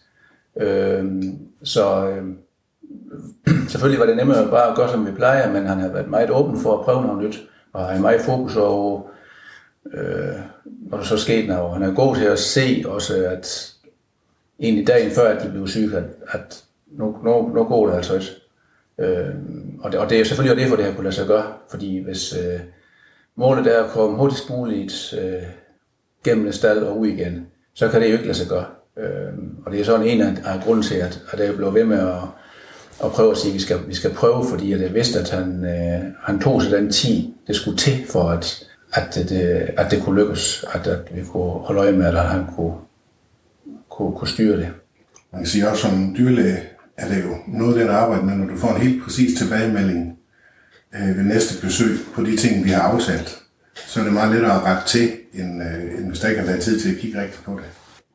Øh, 0.61 1.05
så 1.65 2.09
øh, 2.09 2.25
selvfølgelig 3.71 4.01
var 4.01 4.07
det 4.07 4.17
nemmere 4.17 4.51
bare 4.51 4.71
at 4.71 4.77
gøre, 4.77 4.91
som 4.91 5.07
vi 5.07 5.13
plejer, 5.13 5.53
men 5.53 5.67
han 5.67 5.79
har 5.79 5.89
været 5.89 6.09
meget 6.09 6.31
åben 6.31 6.61
for 6.61 6.79
at 6.79 6.85
prøve 6.85 7.03
noget 7.03 7.25
nyt, 7.25 7.41
og 7.73 7.87
har 7.87 7.99
meget 7.99 8.21
fokus 8.21 8.57
over, 8.57 9.03
øh, 9.95 10.41
når 10.91 10.99
der 10.99 11.05
så 11.05 11.17
skete 11.17 11.47
noget. 11.47 11.73
Han 11.73 11.83
er 11.83 11.95
god 11.95 12.17
til 12.17 12.25
at 12.25 12.39
se 12.39 12.85
også, 12.87 13.25
at 13.25 13.75
egentlig 14.61 14.87
dagen 14.87 15.11
før, 15.11 15.29
at 15.29 15.45
de 15.45 15.51
blev 15.51 15.69
syge, 15.69 15.97
at, 15.97 16.05
at 16.29 16.65
nu, 16.87 17.17
nu, 17.25 17.49
nu 17.55 17.65
går 17.65 17.87
det 17.87 17.97
altså 17.97 18.15
ikke. 18.15 18.27
Øh, 18.99 19.35
og, 19.81 19.93
det, 19.93 20.01
og 20.01 20.11
det 20.11 20.21
er 20.21 20.25
selvfølgelig 20.25 20.63
det, 20.63 20.69
for 20.69 20.77
det 20.77 20.85
her 20.85 20.95
kunne 20.95 21.05
lade 21.05 21.15
sig 21.15 21.27
gøre, 21.27 21.53
fordi 21.71 21.99
hvis 21.99 22.33
øh, 22.33 22.61
målet 23.37 23.67
er 23.67 23.85
at 23.85 23.91
komme 23.91 24.17
hurtigst 24.17 24.51
muligt 24.51 25.15
øh, 25.23 25.43
gennem 26.25 26.47
en 26.47 26.53
stald 26.53 26.79
og 26.79 26.99
ud 26.99 27.07
igen, 27.07 27.47
så 27.75 27.89
kan 27.89 28.01
det 28.01 28.09
jo 28.09 28.13
ikke 28.13 28.27
lade 28.27 28.39
sig 28.39 28.49
gøre. 28.49 28.67
Øh, 28.99 29.33
og 29.67 29.73
det 29.73 29.81
er 29.81 29.85
sådan 29.85 30.07
en 30.07 30.21
af, 30.21 30.35
af 30.45 30.61
grunden 30.65 30.83
til, 30.83 30.95
at, 30.95 31.23
at 31.31 31.41
jeg 31.41 31.57
blev 31.57 31.75
ved 31.75 31.85
med 31.85 31.99
at, 31.99 32.23
at 33.05 33.11
prøve 33.13 33.31
at 33.31 33.37
sige, 33.37 33.51
at 33.51 33.55
vi 33.55 33.61
skal, 33.61 33.79
vi 33.87 33.95
skal 33.95 34.15
prøve, 34.15 34.45
fordi 34.51 34.71
jeg 34.71 34.95
vidste, 34.95 35.19
at 35.19 35.31
han, 35.31 35.65
øh, 35.65 36.13
han 36.23 36.41
tog 36.41 36.63
sig 36.63 36.73
den 36.73 36.93
tid, 36.93 37.33
det 37.47 37.57
skulle 37.57 37.77
til 37.77 38.07
for, 38.07 38.23
at, 38.23 38.65
at, 38.93 39.15
det, 39.15 39.71
at 39.77 39.91
det 39.91 40.03
kunne 40.03 40.21
lykkes, 40.21 40.65
at, 40.73 40.87
at 40.87 41.17
vi 41.17 41.23
kunne 41.33 41.51
holde 41.51 41.81
øje 41.81 41.93
med, 41.93 42.07
at 42.07 42.15
han 42.15 42.47
kunne, 42.57 42.75
kunne, 43.99 44.19
kunne 44.19 44.29
styre 44.29 44.57
det. 44.57 44.69
Man 45.33 45.41
kan 45.41 45.47
sige 45.47 45.69
også 45.69 45.83
som 45.83 46.15
dyrlæge, 46.19 46.59
er 46.97 47.09
det 47.09 47.25
jo 47.25 47.35
noget 47.59 47.79
af 47.79 47.87
det 47.87 47.95
arbejde 47.95 48.27
med, 48.27 48.35
når 48.35 48.47
du 48.47 48.57
får 48.57 48.69
en 48.69 48.81
helt 48.81 49.03
præcis 49.05 49.39
tilbagemelding 49.39 50.19
øh, 50.95 51.17
ved 51.17 51.25
næste 51.25 51.67
besøg 51.67 51.97
på 52.15 52.23
de 52.23 52.37
ting, 52.37 52.65
vi 52.65 52.71
har 52.71 52.83
aftalt. 52.83 53.39
Så 53.75 54.01
er 54.01 54.05
det 54.05 54.13
meget 54.13 54.35
lettere 54.35 54.55
at 54.55 54.63
rette 54.63 54.89
til, 54.89 55.11
end, 55.35 55.63
øh, 55.63 55.99
end 55.99 56.07
hvis 56.09 56.21
der 56.21 56.29
ikke 56.29 56.41
har 56.41 56.47
været 56.47 56.63
tid 56.63 56.81
til 56.81 56.95
at 56.95 57.01
kigge 57.01 57.21
rigtigt 57.21 57.45
på 57.45 57.53
det. 57.53 57.65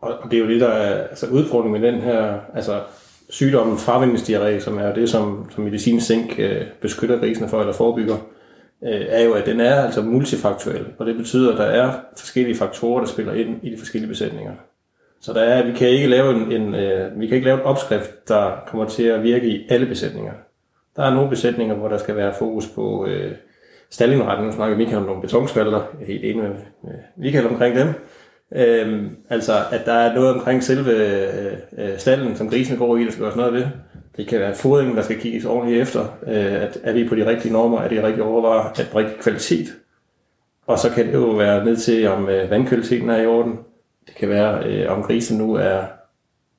Og 0.02 0.32
det 0.32 0.38
er 0.38 0.42
jo 0.44 0.50
det, 0.50 0.62
der 0.62 0.68
er 0.68 1.08
altså, 1.08 1.28
udfordringen 1.28 1.82
med 1.82 1.92
den 1.92 2.02
her 2.02 2.40
altså, 2.56 2.82
sygdommen 3.30 3.78
fravindningsdiarré, 3.78 4.60
som 4.60 4.78
er 4.78 4.94
det, 4.94 5.10
som, 5.10 5.46
som 5.56 5.64
medicinsk 5.64 6.06
zink 6.08 6.40
øh, 6.40 6.62
beskytter 6.82 7.20
grisene 7.20 7.50
for 7.50 7.60
eller 7.60 7.74
forebygger, 7.74 8.18
øh, 8.84 9.02
er 9.08 9.24
jo, 9.24 9.34
at 9.34 9.46
den 9.46 9.60
er 9.60 9.84
altså 9.84 10.02
multifaktuel. 10.02 10.86
Og 10.98 11.06
det 11.06 11.18
betyder, 11.18 11.52
at 11.52 11.58
der 11.58 11.66
er 11.66 11.94
forskellige 12.18 12.58
faktorer, 12.58 13.00
der 13.00 13.08
spiller 13.08 13.34
ind 13.34 13.60
i 13.64 13.70
de 13.70 13.78
forskellige 13.78 14.10
besætninger. 14.10 14.54
Så 15.24 15.34
der 15.34 15.42
er, 15.42 15.66
vi 15.66 15.72
kan 15.72 15.90
ikke 15.90 16.08
lave 16.08 16.36
en, 16.36 16.52
en 16.52 16.76
øh, 16.76 17.20
vi 17.20 17.28
kan 17.28 17.36
ikke 17.36 17.48
lave 17.48 17.60
en 17.60 17.66
opskrift, 17.66 18.28
der 18.28 18.64
kommer 18.68 18.86
til 18.86 19.04
at 19.04 19.24
virke 19.24 19.48
i 19.48 19.68
alle 19.70 19.86
besætninger. 19.86 20.32
Der 20.96 21.04
er 21.04 21.14
nogle 21.14 21.30
besætninger, 21.30 21.76
hvor 21.76 21.88
der 21.88 21.98
skal 21.98 22.16
være 22.16 22.34
fokus 22.40 22.68
på 22.68 23.06
øh, 23.06 23.32
stallindretning. 23.90 24.48
Nu 24.48 24.56
snakker 24.56 24.78
Michael 24.78 24.98
om 24.98 25.04
nogle 25.04 25.22
betonspalter. 25.22 25.82
Jeg 26.00 26.02
er 26.02 26.06
helt 26.06 26.24
enig 26.24 26.44
med, 26.44 26.52
med 26.84 26.94
Michael 27.18 27.48
omkring 27.48 27.76
dem. 27.76 27.88
Øhm, 28.56 29.10
altså, 29.30 29.54
at 29.72 29.86
der 29.86 29.94
er 29.94 30.16
noget 30.16 30.34
omkring 30.34 30.64
selve 30.64 30.92
øh, 30.92 31.54
øh 31.78 31.98
stallen, 31.98 32.36
som 32.36 32.50
grisene 32.50 32.78
går 32.78 32.98
i, 32.98 33.06
der 33.06 33.12
skal 33.12 33.24
gøres 33.24 33.36
noget 33.36 33.54
ved. 33.54 33.66
Det 34.18 34.28
kan 34.28 34.40
være 34.40 34.56
fodringen, 34.56 34.98
der 34.98 35.04
skal 35.04 35.20
kigges 35.20 35.46
ordentligt 35.46 35.82
efter. 35.82 36.02
Øh, 36.28 36.62
at 36.62 36.78
er 36.84 36.94
vi 36.94 37.08
på 37.08 37.16
de 37.16 37.26
rigtige 37.26 37.54
normer? 37.54 37.82
Er 37.82 37.88
det 37.88 38.04
rigtig 38.04 38.24
overvejet? 38.24 38.66
Er 38.66 38.74
det 38.74 38.96
rigtig 38.96 39.20
kvalitet? 39.20 39.68
Og 40.68 40.80
så 40.80 40.90
kan 40.90 41.08
det 41.08 41.14
jo 41.14 41.30
være 41.30 41.66
ned 41.66 41.78
til, 41.78 42.08
om 42.08 42.30
øh, 42.30 42.50
vandkvaliteten 42.50 43.10
er 43.10 43.22
i 43.22 43.26
orden 43.26 43.60
det 44.08 44.16
kan 44.16 44.30
være, 44.30 44.64
øh, 44.66 44.92
om 44.92 45.04
grisen 45.04 45.38
nu 45.38 45.54
er 45.54 45.84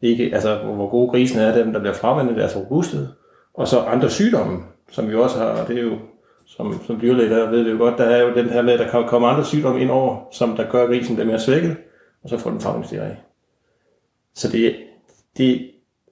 ikke, 0.02 0.30
altså 0.34 0.56
hvor 0.56 0.90
gode 0.90 1.10
grisen 1.10 1.38
er, 1.38 1.54
dem 1.54 1.72
der 1.72 1.80
bliver 1.80 1.94
fravandet, 1.94 2.36
deres 2.36 2.56
robusthed, 2.56 3.08
og 3.54 3.68
så 3.68 3.80
andre 3.80 4.10
sygdomme, 4.10 4.62
som 4.90 5.08
vi 5.10 5.14
også 5.14 5.38
har, 5.38 5.46
og 5.46 5.68
det 5.68 5.78
er 5.78 5.82
jo, 5.82 5.98
som, 6.46 6.80
som 6.86 7.00
dyrlæge, 7.00 7.30
der 7.30 7.50
ved 7.50 7.62
vi 7.62 7.70
jo 7.70 7.78
godt, 7.78 7.98
der 7.98 8.04
er 8.04 8.22
jo 8.22 8.34
den 8.34 8.48
her 8.48 8.62
med, 8.62 8.72
at 8.72 8.78
der 8.78 8.90
kan 8.90 9.08
komme 9.08 9.26
andre 9.26 9.44
sygdomme 9.44 9.80
ind 9.80 9.90
over, 9.90 10.28
som 10.32 10.56
der 10.56 10.70
gør, 10.70 10.86
grisen 10.86 11.14
bliver 11.14 11.26
mere 11.26 11.40
svækket, 11.40 11.76
og 12.22 12.28
så 12.30 12.38
får 12.38 12.50
den 12.50 12.60
farvningsdiarré. 12.60 13.14
Så 14.34 14.48
det, 14.48 14.76
det 15.36 15.70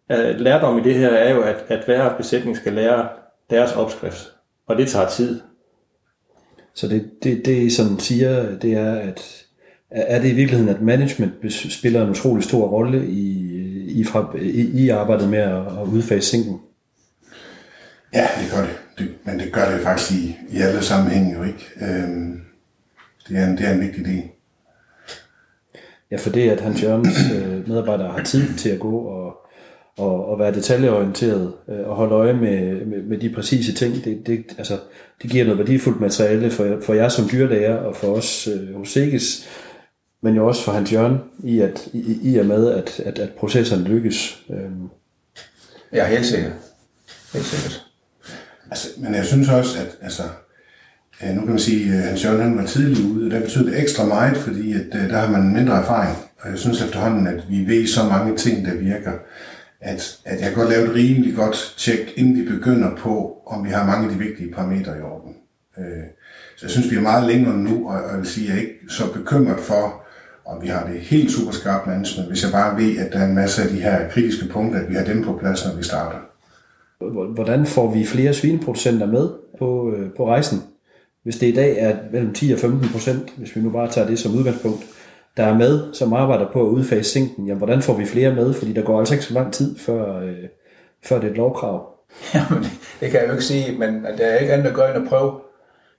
er, 0.08 0.38
lærdom 0.38 0.78
i 0.78 0.82
det 0.82 0.94
her 0.94 1.08
er 1.08 1.34
jo, 1.34 1.42
at, 1.42 1.64
at 1.68 1.84
hver 1.84 2.16
besætning 2.16 2.56
skal 2.56 2.72
lære 2.72 3.08
deres 3.50 3.72
opskrift, 3.72 4.32
og 4.66 4.76
det 4.76 4.88
tager 4.88 5.08
tid. 5.08 5.40
Så 6.74 6.88
det, 6.88 7.10
det, 7.22 7.46
det 7.46 7.72
som 7.72 7.98
siger, 7.98 8.58
det 8.58 8.72
er, 8.74 8.94
at 8.94 9.46
er 9.94 10.20
det 10.20 10.28
i 10.28 10.34
virkeligheden, 10.34 10.74
at 10.74 10.82
management 10.82 11.32
spiller 11.52 12.02
en 12.02 12.10
utrolig 12.10 12.44
stor 12.44 12.68
rolle 12.68 13.06
i, 13.06 13.48
i, 13.88 14.04
fra, 14.04 14.36
i, 14.40 14.84
i 14.84 14.88
arbejdet 14.88 15.28
med 15.28 15.38
at, 15.38 15.56
at 15.56 15.86
udfase 15.92 16.28
sinken? 16.28 16.60
Ja, 18.14 18.26
det 18.40 18.50
gør 18.54 18.60
det. 18.60 18.78
det. 18.98 19.14
Men 19.24 19.38
det 19.38 19.52
gør 19.52 19.70
det 19.70 19.80
faktisk 19.80 20.12
i, 20.12 20.36
i 20.50 20.60
alle 20.60 20.82
sammenhænge 20.82 21.38
jo 21.38 21.42
ikke. 21.42 21.70
Øhm, 21.82 22.40
det, 23.28 23.36
er 23.36 23.46
en, 23.46 23.56
det 23.58 23.68
er 23.68 23.72
en 23.72 23.80
vigtig 23.80 24.04
del. 24.04 24.22
Ja, 26.10 26.16
for 26.16 26.30
det, 26.30 26.50
at 26.50 26.60
Hans 26.60 26.82
Jørgens 26.82 27.18
øh, 27.34 27.68
medarbejdere 27.68 28.12
har 28.12 28.22
tid 28.22 28.54
til 28.58 28.68
at 28.68 28.80
gå 28.80 28.98
og, 28.98 29.36
og, 29.98 30.26
og 30.26 30.38
være 30.38 30.54
detaljeorienteret 30.54 31.52
øh, 31.68 31.88
og 31.88 31.96
holde 31.96 32.14
øje 32.14 32.32
med, 32.32 32.86
med, 32.86 33.02
med 33.02 33.18
de 33.18 33.30
præcise 33.34 33.72
ting, 33.72 34.04
det, 34.04 34.26
det, 34.26 34.44
altså, 34.58 34.78
det 35.22 35.30
giver 35.30 35.44
noget 35.44 35.58
værdifuldt 35.58 36.00
materiale 36.00 36.50
for, 36.50 36.78
for 36.82 36.94
jer 36.94 37.08
som 37.08 37.28
dyrlæger 37.32 37.76
og 37.76 37.96
for 37.96 38.06
os 38.06 38.48
øh, 38.48 38.74
hos 38.74 38.88
Sikkes, 38.88 39.48
men 40.22 40.34
jo 40.34 40.46
også 40.46 40.64
for 40.64 40.72
Hans 40.72 40.92
Jørgen 40.92 41.18
i, 41.44 41.60
at, 41.60 41.88
i, 41.92 42.18
i 42.22 42.38
og 42.38 42.46
med, 42.46 42.70
at, 42.70 43.00
at, 43.00 43.18
at 43.18 43.30
processerne 43.30 43.84
lykkes. 43.84 44.42
Øhm. 44.50 44.88
Ja, 45.92 46.06
helt 46.06 46.26
sikkert. 46.26 46.52
Helt 47.32 47.44
sikkert. 47.44 47.86
Altså, 48.70 48.88
men 48.96 49.14
jeg 49.14 49.24
synes 49.24 49.48
også, 49.48 49.78
at 49.78 49.98
altså, 50.00 50.22
nu 51.34 51.40
kan 51.40 51.50
man 51.50 51.58
sige, 51.58 51.94
at 51.94 52.02
Hans 52.02 52.24
Jørgen 52.24 52.40
han 52.40 52.58
var 52.58 52.66
tidlig 52.66 53.04
ude, 53.12 53.26
og 53.26 53.30
det 53.30 53.42
betyder 53.42 53.70
det 53.70 53.80
ekstra 53.80 54.04
meget, 54.04 54.36
fordi 54.36 54.72
at, 54.72 54.86
der 54.92 55.18
har 55.18 55.30
man 55.30 55.52
mindre 55.52 55.80
erfaring. 55.80 56.16
Og 56.40 56.50
jeg 56.50 56.58
synes 56.58 56.82
efterhånden, 56.82 57.26
at 57.26 57.44
vi 57.48 57.66
ved 57.66 57.86
så 57.86 58.04
mange 58.04 58.36
ting, 58.36 58.66
der 58.66 58.74
virker, 58.74 59.12
at, 59.80 60.18
at 60.24 60.40
jeg 60.40 60.48
kan 60.48 60.58
godt 60.58 60.68
lave 60.68 60.88
et 60.88 60.94
rimelig 60.94 61.34
godt 61.36 61.74
tjek, 61.78 62.12
inden 62.16 62.36
vi 62.36 62.48
begynder 62.48 62.96
på, 62.96 63.42
om 63.46 63.64
vi 63.64 63.70
har 63.70 63.86
mange 63.86 64.08
af 64.08 64.12
de 64.12 64.18
vigtige 64.18 64.52
parametre 64.52 64.98
i 64.98 65.00
orden. 65.00 65.34
Så 66.56 66.66
jeg 66.66 66.70
synes, 66.70 66.90
vi 66.90 66.96
er 66.96 67.00
meget 67.00 67.26
længere 67.26 67.56
nu, 67.56 67.88
og 67.88 68.10
jeg 68.10 68.18
vil 68.18 68.26
sige, 68.26 68.46
at 68.46 68.50
jeg 68.50 68.56
er 68.56 68.66
ikke 68.66 68.78
så 68.88 69.12
bekymret 69.12 69.60
for, 69.60 70.01
om 70.44 70.62
vi 70.62 70.68
har 70.68 70.86
det 70.86 71.00
helt 71.00 71.30
super 71.30 71.52
skarpt 71.52 71.86
management, 71.86 72.28
hvis 72.28 72.44
jeg 72.44 72.52
bare 72.52 72.76
ved, 72.76 72.98
at 72.98 73.12
der 73.12 73.18
er 73.18 73.28
en 73.28 73.34
masse 73.34 73.62
af 73.62 73.68
de 73.68 73.80
her 73.80 74.08
kritiske 74.08 74.48
punkter, 74.48 74.80
at 74.80 74.90
vi 74.90 74.94
har 74.94 75.04
dem 75.04 75.24
på 75.24 75.38
plads, 75.40 75.66
når 75.66 75.76
vi 75.76 75.84
starter. 75.84 76.18
Hvordan 77.34 77.66
får 77.66 77.94
vi 77.94 78.04
flere 78.04 78.34
svineproducenter 78.34 79.06
med 79.06 79.28
på, 79.58 79.92
øh, 79.96 80.10
på 80.16 80.26
rejsen? 80.26 80.62
Hvis 81.22 81.36
det 81.36 81.46
i 81.46 81.54
dag 81.54 81.78
er 81.78 81.96
mellem 82.12 82.34
10 82.34 82.52
og 82.52 82.58
15 82.58 82.88
procent, 82.88 83.32
hvis 83.36 83.56
vi 83.56 83.60
nu 83.60 83.70
bare 83.70 83.90
tager 83.90 84.06
det 84.06 84.18
som 84.18 84.34
udgangspunkt, 84.34 84.84
der 85.36 85.42
er 85.42 85.58
med, 85.58 85.94
som 85.94 86.12
arbejder 86.12 86.52
på 86.52 86.66
at 86.66 86.70
udfase 86.70 87.10
sinken, 87.10 87.46
jamen 87.46 87.58
hvordan 87.58 87.82
får 87.82 87.96
vi 87.96 88.06
flere 88.06 88.34
med? 88.34 88.54
Fordi 88.54 88.72
der 88.72 88.82
går 88.82 88.98
altså 88.98 89.14
ikke 89.14 89.24
så 89.24 89.34
lang 89.34 89.52
tid, 89.52 89.78
før, 89.78 90.20
øh, 90.20 90.36
før 91.04 91.16
det 91.18 91.26
er 91.26 91.30
et 91.30 91.36
lovkrav. 91.36 91.88
Jamen, 92.34 92.64
det 93.00 93.10
kan 93.10 93.20
jeg 93.20 93.26
jo 93.26 93.32
ikke 93.32 93.44
sige, 93.44 93.78
men 93.78 94.04
der 94.18 94.26
er 94.26 94.38
ikke 94.38 94.52
andet 94.52 94.66
at 94.66 94.74
gøre 94.74 94.96
end 94.96 95.04
at 95.04 95.08
prøve. 95.08 95.32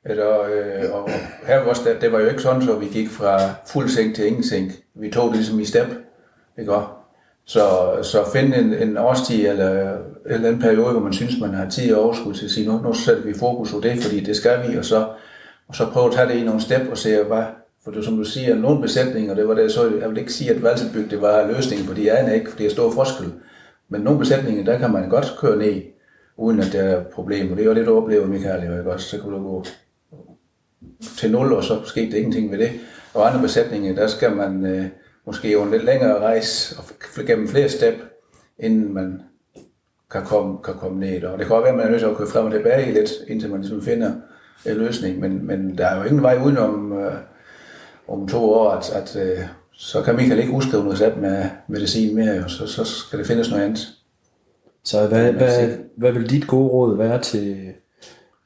Altså, 0.05 0.48
øh, 0.48 0.93
og 0.93 1.10
her 1.48 1.63
var 1.63 1.74
det, 1.74 2.01
det 2.01 2.12
var 2.12 2.19
jo 2.19 2.27
ikke 2.27 2.41
sådan, 2.41 2.62
så 2.62 2.75
vi 2.75 2.86
gik 2.86 3.10
fra 3.10 3.39
fuld 3.67 3.89
seng 3.89 4.15
til 4.15 4.27
ingen 4.27 4.43
seng. 4.43 4.72
Vi 4.95 5.12
tog 5.12 5.27
det 5.27 5.36
ligesom 5.36 5.60
i 5.60 5.65
step, 5.65 5.88
ikke 6.60 6.74
Så, 7.45 7.62
så 8.01 8.17
finde 8.33 8.57
en, 8.57 8.74
en 8.74 8.98
årstid 8.98 9.50
eller 9.50 9.91
en 9.91 10.00
eller 10.25 10.48
anden 10.48 10.62
periode, 10.62 10.91
hvor 10.91 11.01
man 11.01 11.13
synes, 11.13 11.39
man 11.41 11.53
har 11.53 11.69
tid 11.69 11.93
og 11.93 12.03
overskud 12.03 12.33
til 12.33 12.45
at 12.45 12.51
sige, 12.51 12.67
nu, 12.67 12.81
nu 12.81 12.93
sætter 12.93 13.24
vi 13.24 13.33
fokus 13.33 13.72
på 13.72 13.79
det, 13.79 14.03
fordi 14.03 14.19
det 14.19 14.36
skal 14.36 14.71
vi, 14.71 14.77
og 14.77 14.86
så, 14.86 15.08
og 15.67 15.75
så 15.75 15.86
prøve 15.86 16.06
at 16.06 16.13
tage 16.13 16.27
det 16.27 16.36
i 16.36 16.43
nogle 16.43 16.62
step 16.62 16.82
og 16.91 16.97
se, 16.97 17.23
hvad, 17.23 17.43
for 17.84 17.91
det, 17.91 18.06
som 18.06 18.17
du 18.17 18.23
siger, 18.23 18.56
nogle 18.56 18.82
besætninger, 18.82 19.36
det 19.36 19.47
var 19.47 19.54
det, 19.54 19.71
så 19.71 19.91
jeg 20.01 20.10
vil 20.10 20.17
ikke 20.17 20.34
sige, 20.34 20.51
at 20.51 20.63
valsebyg, 20.63 21.12
det 21.12 21.21
var 21.21 21.47
løsningen 21.47 21.88
fordi 21.88 22.08
jeg 22.08 22.25
er 22.30 22.34
ikke, 22.34 22.49
fordi 22.49 22.63
det 22.63 22.69
er 22.69 22.73
stor 22.73 22.91
forskel. 22.91 23.32
Men 23.89 24.01
nogle 24.01 24.19
besætninger, 24.19 24.65
der 24.65 24.77
kan 24.77 24.91
man 24.91 25.10
godt 25.10 25.36
køre 25.39 25.58
ned, 25.58 25.82
uden 26.38 26.60
at 26.60 26.69
der 26.73 26.82
er 26.82 27.04
problemer. 27.04 27.56
Det 27.56 27.63
er 27.63 27.65
jo 27.65 27.75
det, 27.75 27.86
du 27.86 27.97
oplever, 27.97 28.27
Michael, 28.27 28.63
ikke 28.63 28.91
også? 28.91 29.08
Så 29.08 29.21
kan 29.21 29.32
du 29.32 29.43
gå 29.43 29.65
til 31.17 31.32
nul, 31.32 31.53
og 31.53 31.63
så 31.63 31.82
skete 31.86 32.12
det 32.12 32.17
ingenting 32.17 32.51
ved 32.51 32.58
det. 32.58 32.71
Og 33.13 33.27
andre 33.27 33.41
besætninger, 33.41 33.95
der 33.95 34.08
skal 34.08 34.36
man 34.36 34.65
øh, 34.65 34.86
måske 35.25 35.51
jo 35.51 35.63
en 35.63 35.71
lidt 35.71 35.86
længere 35.86 36.19
rejse 36.19 36.75
og 36.77 36.84
gennem 37.25 37.47
flere 37.47 37.69
step, 37.69 37.95
inden 38.60 38.93
man 38.93 39.21
kan 40.12 40.23
komme, 40.25 40.58
kan 40.63 40.73
komme 40.73 40.99
ned. 40.99 41.23
Og 41.23 41.39
det 41.39 41.47
kan 41.47 41.56
også 41.56 41.63
være, 41.63 41.71
at 41.71 41.77
man 41.77 41.86
er 41.86 41.89
nødt 41.89 42.01
til 42.01 42.08
at 42.08 42.17
køre 42.17 42.27
frem 42.27 42.45
og 42.45 42.51
tilbage 42.51 42.93
lidt, 42.93 43.12
indtil 43.27 43.49
man 43.49 43.60
ligesom 43.60 43.82
finder 43.82 44.12
en 44.65 44.75
løsning. 44.75 45.19
Men, 45.19 45.47
men 45.47 45.77
der 45.77 45.88
er 45.88 45.97
jo 45.97 46.03
ingen 46.03 46.21
vej 46.21 46.39
udenom 46.45 46.99
øh, 46.99 47.13
om 48.08 48.27
to 48.27 48.53
år, 48.53 48.71
at, 48.71 48.89
at 48.89 49.15
øh, 49.15 49.39
så 49.71 50.01
kan 50.01 50.15
Michael 50.15 50.39
ikke 50.39 50.53
udskrive 50.53 50.84
noget 50.84 50.97
sat 50.97 51.17
med 51.17 51.45
medicin 51.67 52.15
mere, 52.15 52.43
og 52.43 52.49
så, 52.49 52.67
så 52.67 52.84
skal 52.84 53.19
det 53.19 53.27
findes 53.27 53.49
noget 53.49 53.63
andet. 53.63 53.88
Så 54.84 55.08
hvad, 55.08 55.32
hvad, 55.32 55.77
hvad 55.97 56.12
vil 56.12 56.29
dit 56.29 56.47
gode 56.47 56.69
råd 56.69 56.97
være 56.97 57.21
til, 57.21 57.73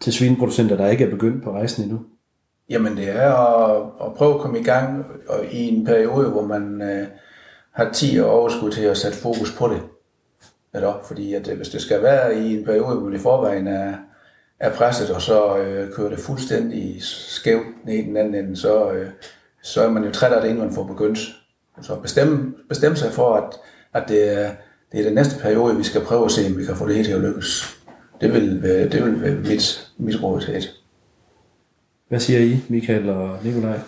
til 0.01 0.13
svineproducenter, 0.13 0.77
der 0.77 0.87
ikke 0.87 1.03
er 1.03 1.09
begyndt 1.09 1.43
på 1.43 1.51
rejsen 1.51 1.83
endnu? 1.83 1.99
Jamen 2.69 2.97
det 2.97 3.09
er 3.09 3.31
at, 3.33 3.89
at 4.05 4.13
prøve 4.13 4.33
at 4.33 4.41
komme 4.41 4.59
i 4.59 4.63
gang 4.63 5.05
og 5.27 5.45
i 5.51 5.67
en 5.67 5.85
periode, 5.85 6.29
hvor 6.29 6.45
man 6.45 6.81
øh, 6.81 7.07
har 7.71 7.91
10 7.93 8.19
og 8.19 8.29
overskud 8.29 8.71
til 8.71 8.81
at 8.81 8.97
sætte 8.97 9.17
fokus 9.17 9.55
på 9.57 9.67
det. 9.67 9.81
Eller, 10.73 11.01
fordi 11.03 11.33
at, 11.33 11.47
øh, 11.47 11.57
hvis 11.57 11.69
det 11.69 11.81
skal 11.81 12.03
være 12.03 12.35
i 12.39 12.57
en 12.57 12.65
periode, 12.65 12.95
hvor 12.95 13.09
det 13.09 13.17
i 13.17 13.21
forvejen 13.21 13.67
er, 13.67 13.93
er 14.59 14.73
presset, 14.73 15.15
og 15.15 15.21
så 15.21 15.57
øh, 15.57 15.93
kører 15.93 16.09
det 16.09 16.19
fuldstændig 16.19 16.97
skævt 17.01 17.85
ned 17.85 17.93
i 17.93 18.01
den 18.01 18.17
anden 18.17 18.35
ende, 18.35 18.57
så, 18.57 18.91
øh, 18.91 19.09
så 19.63 19.81
er 19.81 19.89
man 19.89 20.03
jo 20.03 20.11
træt 20.11 20.33
af 20.33 20.41
det, 20.41 20.49
inden 20.49 20.63
man 20.63 20.73
får 20.73 20.83
begyndt. 20.83 21.19
Så 21.81 21.95
bestemme, 21.95 22.53
bestemme 22.69 22.97
sig 22.97 23.11
for, 23.11 23.35
at, 23.35 23.53
at 23.93 24.09
det, 24.09 24.33
er, 24.33 24.51
det 24.91 24.99
er 24.99 25.03
den 25.03 25.13
næste 25.13 25.41
periode, 25.41 25.77
vi 25.77 25.83
skal 25.83 26.01
prøve 26.01 26.25
at 26.25 26.31
se, 26.31 26.47
om 26.47 26.57
vi 26.57 26.65
kan 26.65 26.75
få 26.75 26.87
det 26.87 26.95
hele 26.95 27.07
til 27.07 27.13
at 27.13 27.21
lykkes. 27.21 27.77
Det 28.21 28.33
vil, 28.33 28.61
øh, 28.65 28.91
det 28.91 29.05
vil 29.05 29.21
være 29.21 29.35
mit, 29.35 29.91
mit 29.97 30.23
råd 30.23 30.41
til 30.41 30.53
det. 30.53 30.76
Hvad 32.09 32.19
siger 32.19 32.39
I, 32.39 32.59
Michael 32.69 33.09
og 33.09 33.37
Nikolaj? 33.43 33.79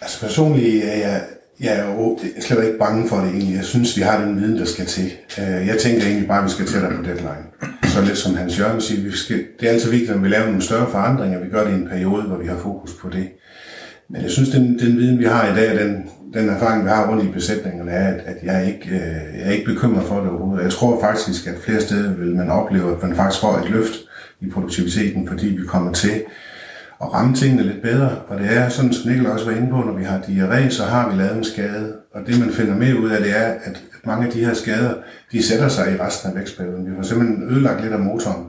Altså 0.00 0.20
personligt 0.20 0.84
er 0.84 0.96
jeg, 0.96 1.22
jeg 1.60 1.78
er 1.78 1.94
jo 1.94 2.18
slet 2.40 2.64
ikke 2.64 2.78
bange 2.78 3.08
for 3.08 3.16
det 3.16 3.28
egentlig. 3.28 3.56
Jeg 3.56 3.64
synes, 3.64 3.96
vi 3.96 4.02
har 4.02 4.24
den 4.24 4.40
viden, 4.40 4.58
der 4.58 4.64
skal 4.64 4.86
til. 4.86 5.12
Øh, 5.38 5.66
jeg 5.66 5.76
tænker 5.80 6.02
egentlig 6.06 6.28
bare, 6.28 6.38
at 6.38 6.44
vi 6.44 6.50
skal 6.50 6.66
tættere 6.66 6.96
på 6.96 7.02
deadline. 7.02 7.44
Så 7.84 8.00
lidt 8.00 8.18
som 8.18 8.34
Hans 8.34 8.58
Jørgen 8.58 8.80
siger, 8.80 9.02
vi 9.02 9.12
skal, 9.12 9.44
det 9.60 9.68
er 9.68 9.72
altid 9.72 9.90
vigtigt, 9.90 10.10
at 10.10 10.22
vi 10.22 10.28
laver 10.28 10.46
nogle 10.46 10.62
større 10.62 10.90
forandringer. 10.90 11.44
Vi 11.44 11.50
gør 11.50 11.64
det 11.64 11.70
i 11.70 11.74
en 11.74 11.88
periode, 11.88 12.22
hvor 12.22 12.36
vi 12.36 12.46
har 12.46 12.58
fokus 12.58 12.94
på 12.94 13.08
det. 13.08 13.28
Men 14.10 14.22
jeg 14.22 14.30
synes, 14.30 14.48
den, 14.48 14.78
den 14.78 14.96
viden, 14.96 15.18
vi 15.18 15.24
har 15.24 15.52
i 15.52 15.56
dag, 15.56 15.84
den, 15.84 16.10
den 16.34 16.48
erfaring, 16.48 16.84
vi 16.84 16.88
har 16.88 17.10
rundt 17.10 17.24
i 17.24 17.28
besætningerne, 17.28 17.90
er, 17.90 18.14
at, 18.14 18.20
at 18.26 18.36
jeg, 18.42 18.66
ikke, 18.66 18.88
øh, 18.88 19.38
jeg 19.38 19.46
er 19.46 19.50
ikke 19.50 19.64
bekymret 19.64 20.04
for 20.06 20.20
det 20.20 20.30
overhovedet. 20.30 20.64
Jeg 20.64 20.72
tror 20.72 21.00
faktisk, 21.00 21.46
at 21.46 21.54
flere 21.64 21.80
steder 21.80 22.14
vil 22.14 22.36
man 22.36 22.50
opleve, 22.50 22.96
at 22.96 23.02
man 23.02 23.16
faktisk 23.16 23.40
får 23.40 23.56
et 23.56 23.70
løft 23.70 23.92
i 24.40 24.50
produktiviteten, 24.50 25.28
fordi 25.28 25.46
vi 25.46 25.66
kommer 25.66 25.92
til 25.92 26.22
at 27.00 27.14
ramme 27.14 27.34
tingene 27.34 27.62
lidt 27.62 27.82
bedre. 27.82 28.10
Og 28.28 28.40
det 28.40 28.56
er 28.56 28.68
sådan, 28.68 28.92
som 28.92 29.10
Nikkel 29.10 29.26
også 29.26 29.50
var 29.50 29.56
inde 29.56 29.70
på, 29.70 29.76
når 29.76 29.92
vi 29.92 30.04
har 30.04 30.18
diarré, 30.18 30.70
så 30.70 30.84
har 30.84 31.10
vi 31.10 31.16
lavet 31.16 31.36
en 31.36 31.44
skade. 31.44 31.96
Og 32.14 32.26
det 32.26 32.40
man 32.40 32.50
finder 32.50 32.76
mere 32.76 33.00
ud 33.00 33.10
af, 33.10 33.22
det 33.22 33.36
er, 33.36 33.46
at 33.46 33.82
mange 34.04 34.26
af 34.26 34.32
de 34.32 34.44
her 34.44 34.54
skader, 34.54 34.94
de 35.32 35.42
sætter 35.42 35.68
sig 35.68 35.92
i 35.92 35.96
resten 35.96 36.30
af 36.30 36.36
vækstperioden. 36.36 36.90
Vi 36.90 36.96
har 36.96 37.02
simpelthen 37.02 37.50
ødelagt 37.50 37.82
lidt 37.82 37.92
af 37.92 37.98
motoren. 37.98 38.46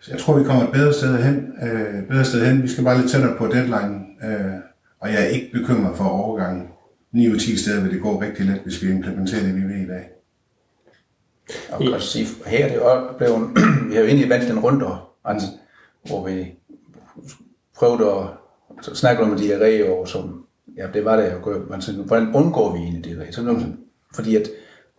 Så 0.00 0.10
jeg 0.10 0.20
tror, 0.20 0.38
vi 0.38 0.44
kommer 0.44 0.64
et 0.64 0.72
bedre 0.72 0.92
sted 0.92 1.22
hen. 1.22 1.52
Øh, 1.62 2.08
bedre 2.08 2.24
sted 2.24 2.46
hen. 2.46 2.62
Vi 2.62 2.68
skal 2.68 2.84
bare 2.84 2.98
lidt 3.00 3.10
tættere 3.10 3.36
på 3.38 3.46
deadline. 3.46 4.00
Øh, 4.24 4.54
og 5.00 5.08
jeg 5.08 5.22
er 5.22 5.26
ikke 5.26 5.50
bekymret 5.52 5.96
for 5.96 6.04
overgangen. 6.04 6.66
9 7.12 7.28
ud 7.28 7.36
10 7.36 7.56
steder 7.56 7.82
vil 7.82 7.92
det 7.92 8.02
gå 8.02 8.20
rigtig 8.20 8.46
let, 8.46 8.60
hvis 8.64 8.82
vi 8.82 8.90
implementerer 8.90 9.42
det, 9.42 9.54
vi 9.54 9.62
ved 9.62 9.80
i 9.80 9.86
dag. 9.86 10.08
Og 11.70 11.78
kan 11.78 12.00
sige, 12.00 12.26
her 12.46 12.64
er 12.64 12.68
det 12.68 12.76
jo 12.76 13.12
blevet, 13.18 13.50
vi 13.88 13.94
har 13.94 14.00
jo 14.00 14.06
egentlig 14.06 14.28
valgt 14.28 14.48
den 14.48 14.58
rundt, 14.58 14.84
altså, 15.24 15.46
hvor 16.06 16.26
vi 16.28 16.59
prøvede 17.80 18.28
at 18.78 18.96
snakke 18.96 19.22
om 19.22 19.34
diarré, 19.34 19.90
og 19.90 20.08
som, 20.08 20.44
ja, 20.76 20.86
det 20.94 21.04
var 21.04 21.16
det 21.16 21.24
jeg 21.24 21.36
gør, 21.42 21.60
men 21.70 21.82
sådan, 21.82 22.00
hvordan 22.00 22.34
undgår 22.34 22.72
vi 22.72 22.78
egentlig 22.78 23.06
diarré? 23.06 23.32
Så, 23.32 23.64
fordi 24.14 24.36
at, 24.36 24.48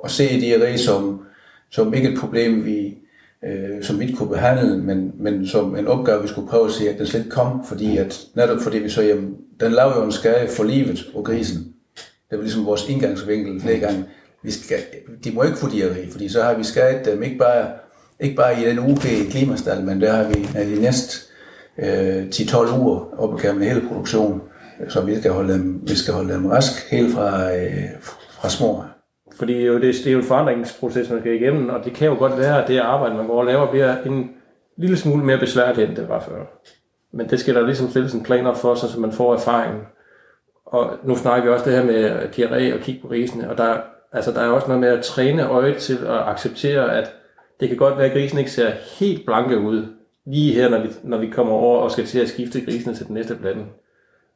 at 0.04 0.12
se 0.12 0.24
diarré 0.24 0.78
som, 0.78 1.22
som 1.70 1.94
ikke 1.94 2.10
et 2.10 2.20
problem, 2.20 2.66
vi, 2.66 2.98
øh, 3.46 3.84
som 3.84 4.00
vi 4.00 4.06
ikke 4.06 4.18
kunne 4.18 4.30
behandle, 4.30 4.78
men, 4.78 5.12
men 5.20 5.48
som 5.48 5.76
en 5.76 5.88
opgave, 5.88 6.22
vi 6.22 6.28
skulle 6.28 6.50
prøve 6.50 6.66
at 6.66 6.72
se, 6.72 6.90
at 6.90 6.98
den 7.00 7.08
slet 7.08 7.20
ikke 7.20 7.32
kom, 7.32 7.66
fordi 7.66 7.98
at, 7.98 8.22
netop 8.36 8.60
fordi 8.62 8.78
vi 8.78 8.90
så, 8.90 9.02
jamen, 9.02 9.36
den 9.60 9.72
laver 9.72 9.98
jo 9.98 10.04
en 10.04 10.12
skade 10.12 10.48
for 10.48 10.64
livet 10.64 11.06
på 11.16 11.22
grisen. 11.22 11.74
Det 12.30 12.38
var 12.38 12.42
ligesom 12.42 12.66
vores 12.66 12.90
indgangsvinkel 12.90 13.62
flere 13.62 13.80
gange. 13.80 14.06
Vi 14.44 14.52
skal, 14.52 14.78
de 15.24 15.32
må 15.32 15.44
ikke 15.44 15.58
få 15.58 15.68
diarré, 15.68 16.12
fordi 16.12 16.30
så 16.30 16.44
har 16.44 16.54
vi 16.54 16.64
skadet 16.64 17.06
dem 17.06 17.24
ikke 17.24 17.38
bare, 17.38 17.72
ikke 18.20 18.36
bare 18.36 18.62
i 18.62 18.66
den 18.66 18.80
uge 18.80 18.98
i 19.26 19.30
klimastal, 19.30 19.84
men 19.84 20.02
der 20.02 20.12
har 20.12 20.28
vi 20.28 20.76
de 20.76 20.82
næste 20.82 21.31
øh, 21.82 22.24
10-12 22.24 22.80
uger 22.80 23.00
op 23.18 23.34
med 23.34 23.68
hele 23.68 23.88
produktionen, 23.88 24.42
så 24.90 25.02
vi 25.02 25.20
skal 25.20 25.32
holde 25.32 25.54
dem, 25.54 25.82
vi 25.84 25.96
skal 25.96 26.14
holde 26.14 26.34
dem 26.34 26.46
rask 26.46 26.92
helt 26.92 27.14
fra, 27.14 27.56
øh, 27.56 27.84
fra 28.32 28.50
små. 28.50 28.84
Fordi 29.38 29.54
det 29.54 29.62
er, 29.62 29.68
jo, 29.68 29.76
det, 29.76 29.82
det 29.82 30.08
er 30.08 30.12
jo 30.12 30.18
en 30.18 30.24
forandringsproces, 30.24 31.10
man 31.10 31.20
skal 31.20 31.36
igennem, 31.36 31.70
og 31.70 31.86
det 31.86 31.94
kan 31.94 32.08
jo 32.08 32.16
godt 32.20 32.38
være, 32.38 32.62
at 32.62 32.68
det 32.68 32.80
arbejde, 32.80 33.16
man 33.16 33.28
går 33.28 33.40
og 33.40 33.46
laver, 33.46 33.72
bliver 33.72 33.96
en 34.06 34.30
lille 34.78 34.98
smule 34.98 35.26
mere 35.26 35.40
besværligt, 35.40 35.90
end 35.90 35.98
det 35.98 36.10
var 36.10 36.20
før. 36.20 36.46
Men 37.14 37.30
det 37.30 37.40
skal 37.40 37.56
der 37.56 37.66
ligesom 37.66 37.90
stilles 37.90 38.14
en 38.14 38.24
plan 38.24 38.48
op 38.48 38.58
for, 38.58 38.76
så 38.76 39.00
man 39.00 39.12
får 39.12 39.34
erfaring. 39.34 39.74
Og 40.66 40.90
nu 41.04 41.16
snakker 41.16 41.44
vi 41.44 41.50
også 41.50 41.66
det 41.66 41.74
her 41.74 41.86
med 41.86 42.22
diarré 42.38 42.74
og 42.74 42.80
kigge 42.80 43.02
på 43.02 43.08
risene, 43.08 43.50
og 43.50 43.58
der, 43.58 43.78
altså, 44.14 44.32
der 44.32 44.42
er 44.42 44.48
også 44.48 44.68
noget 44.68 44.82
med 44.82 44.90
at 44.90 45.04
træne 45.04 45.50
øjet 45.50 45.78
til 45.78 45.98
at 46.08 46.28
acceptere, 46.28 46.98
at 46.98 47.14
det 47.60 47.68
kan 47.68 47.78
godt 47.78 47.98
være, 47.98 48.08
at 48.08 48.14
grisen 48.14 48.38
ikke 48.38 48.52
ser 48.52 48.72
helt 49.00 49.26
blanke 49.26 49.60
ud, 49.60 49.86
lige 50.26 50.54
her, 50.54 50.70
når 50.70 50.80
vi, 50.80 50.90
når 51.04 51.18
vi 51.18 51.30
kommer 51.30 51.54
over 51.54 51.80
og 51.80 51.92
skal 51.92 52.06
til 52.06 52.20
at 52.20 52.30
skifte 52.30 52.62
grisene 52.62 52.96
til 52.96 53.06
den 53.06 53.14
næste 53.14 53.36
blanding. 53.36 53.72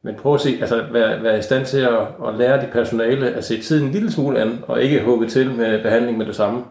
Men 0.02 0.14
prøv 0.14 0.34
at 0.34 0.40
se, 0.40 0.58
altså 0.60 0.86
være, 0.92 1.22
være 1.22 1.38
i 1.38 1.42
stand 1.42 1.66
til 1.66 1.78
at, 1.78 2.00
at 2.28 2.34
lære 2.38 2.66
de 2.66 2.68
personale 2.72 3.30
at 3.30 3.44
se 3.44 3.60
tiden 3.60 3.86
en 3.86 3.92
lille 3.92 4.12
smule 4.12 4.40
an, 4.40 4.58
og 4.66 4.82
ikke 4.82 5.04
hugge 5.04 5.28
til 5.28 5.50
med 5.54 5.82
behandling 5.82 6.18
med 6.18 6.26
det 6.26 6.36
samme. 6.36 6.64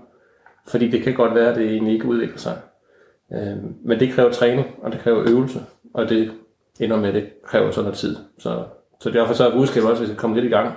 Fordi 0.68 0.92
det 0.92 1.04
kan 1.04 1.14
godt 1.14 1.36
være, 1.36 1.50
at 1.50 1.56
det 1.56 1.66
egentlig 1.66 1.94
ikke 1.94 2.06
udvikler 2.06 2.38
sig. 2.38 2.58
Øh, 3.34 3.58
men 3.86 4.00
det 4.00 4.14
kræver 4.14 4.32
træning, 4.32 4.68
og 4.82 4.92
det 4.92 5.00
kræver 5.00 5.30
øvelse, 5.30 5.60
og 5.94 6.10
det 6.10 6.32
ender 6.80 6.98
med, 6.98 7.08
at 7.08 7.16
det 7.16 7.30
kræver 7.44 7.72
sådan 7.72 7.84
noget 7.84 7.98
tid. 7.98 8.16
Så, 8.40 8.64
så 9.00 9.10
derfor 9.10 9.34
så 9.34 9.50
er 9.50 9.56
budskabet 9.56 9.90
også, 9.90 10.02
hvis 10.02 10.10
jeg 10.10 10.18
kommer 10.18 10.38
lidt 10.38 10.46
i 10.46 10.56
gang. 10.56 10.76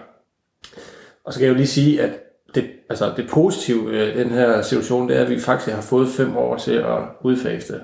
Og 1.25 1.33
så 1.33 1.39
kan 1.39 1.47
jeg 1.47 1.53
jo 1.53 1.57
lige 1.57 1.67
sige, 1.67 2.03
at 2.03 2.11
det, 2.55 2.71
altså 2.91 3.13
det 3.17 3.29
positive 3.31 4.13
i 4.13 4.19
den 4.19 4.31
her 4.31 4.63
situation, 4.63 5.09
det 5.09 5.17
er, 5.17 5.23
at 5.23 5.31
vi 5.31 5.41
faktisk 5.41 5.75
har 5.75 5.83
fået 5.83 6.09
fem 6.09 6.37
år 6.37 6.57
til 6.57 6.75
at 6.75 6.99
udfase 7.21 7.73
det. 7.73 7.83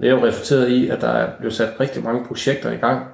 Og 0.00 0.04
det 0.04 0.12
har 0.12 0.20
jo 0.20 0.26
resulteret 0.26 0.68
i, 0.68 0.88
at 0.88 1.00
der 1.00 1.08
er 1.08 1.30
blevet 1.38 1.54
sat 1.54 1.80
rigtig 1.80 2.04
mange 2.04 2.24
projekter 2.24 2.72
i 2.72 2.76
gang, 2.76 3.06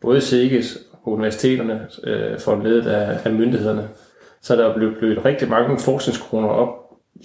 både 0.00 0.20
SIGES 0.20 0.78
og 1.02 1.12
universiteterne, 1.12 1.88
øh, 2.04 2.38
for 2.38 2.62
ledet 2.62 2.86
af, 2.86 3.18
af 3.24 3.32
myndighederne. 3.32 3.88
Så 4.40 4.56
der 4.56 4.68
er 4.68 4.74
blevet 4.74 4.96
blødt 4.98 5.24
rigtig 5.24 5.48
mange 5.48 5.78
forskningskroner 5.78 6.48
op, 6.48 6.68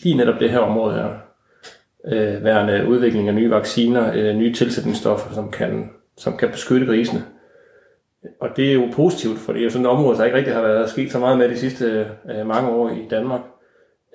lige 0.03 0.17
netop 0.17 0.39
det 0.39 0.49
her 0.49 0.59
område 0.59 0.95
her. 0.95 1.09
Øh, 2.07 2.43
værende 2.43 2.87
udvikling 2.87 3.27
af 3.27 3.35
nye 3.35 3.49
vacciner, 3.49 4.11
øh, 4.15 4.35
nye 4.35 4.53
tilsætningsstoffer, 4.53 5.33
som 5.33 5.51
kan, 5.51 5.89
som 6.17 6.37
kan 6.37 6.49
beskytte 6.49 6.85
grisene. 6.85 7.23
Og 8.41 8.49
det 8.55 8.69
er 8.69 8.73
jo 8.73 8.87
positivt, 8.93 9.39
for 9.39 9.53
det 9.53 9.59
er 9.59 9.63
jo 9.63 9.69
sådan 9.69 9.85
et 9.85 9.91
område, 9.91 10.17
der 10.17 10.25
ikke 10.25 10.37
rigtig 10.37 10.53
har 10.53 10.61
været 10.61 10.89
sket 10.89 11.11
så 11.11 11.19
meget 11.19 11.37
med 11.37 11.49
de 11.49 11.57
sidste 11.57 12.07
øh, 12.31 12.47
mange 12.47 12.69
år 12.69 12.89
i 12.89 13.07
Danmark. 13.09 13.41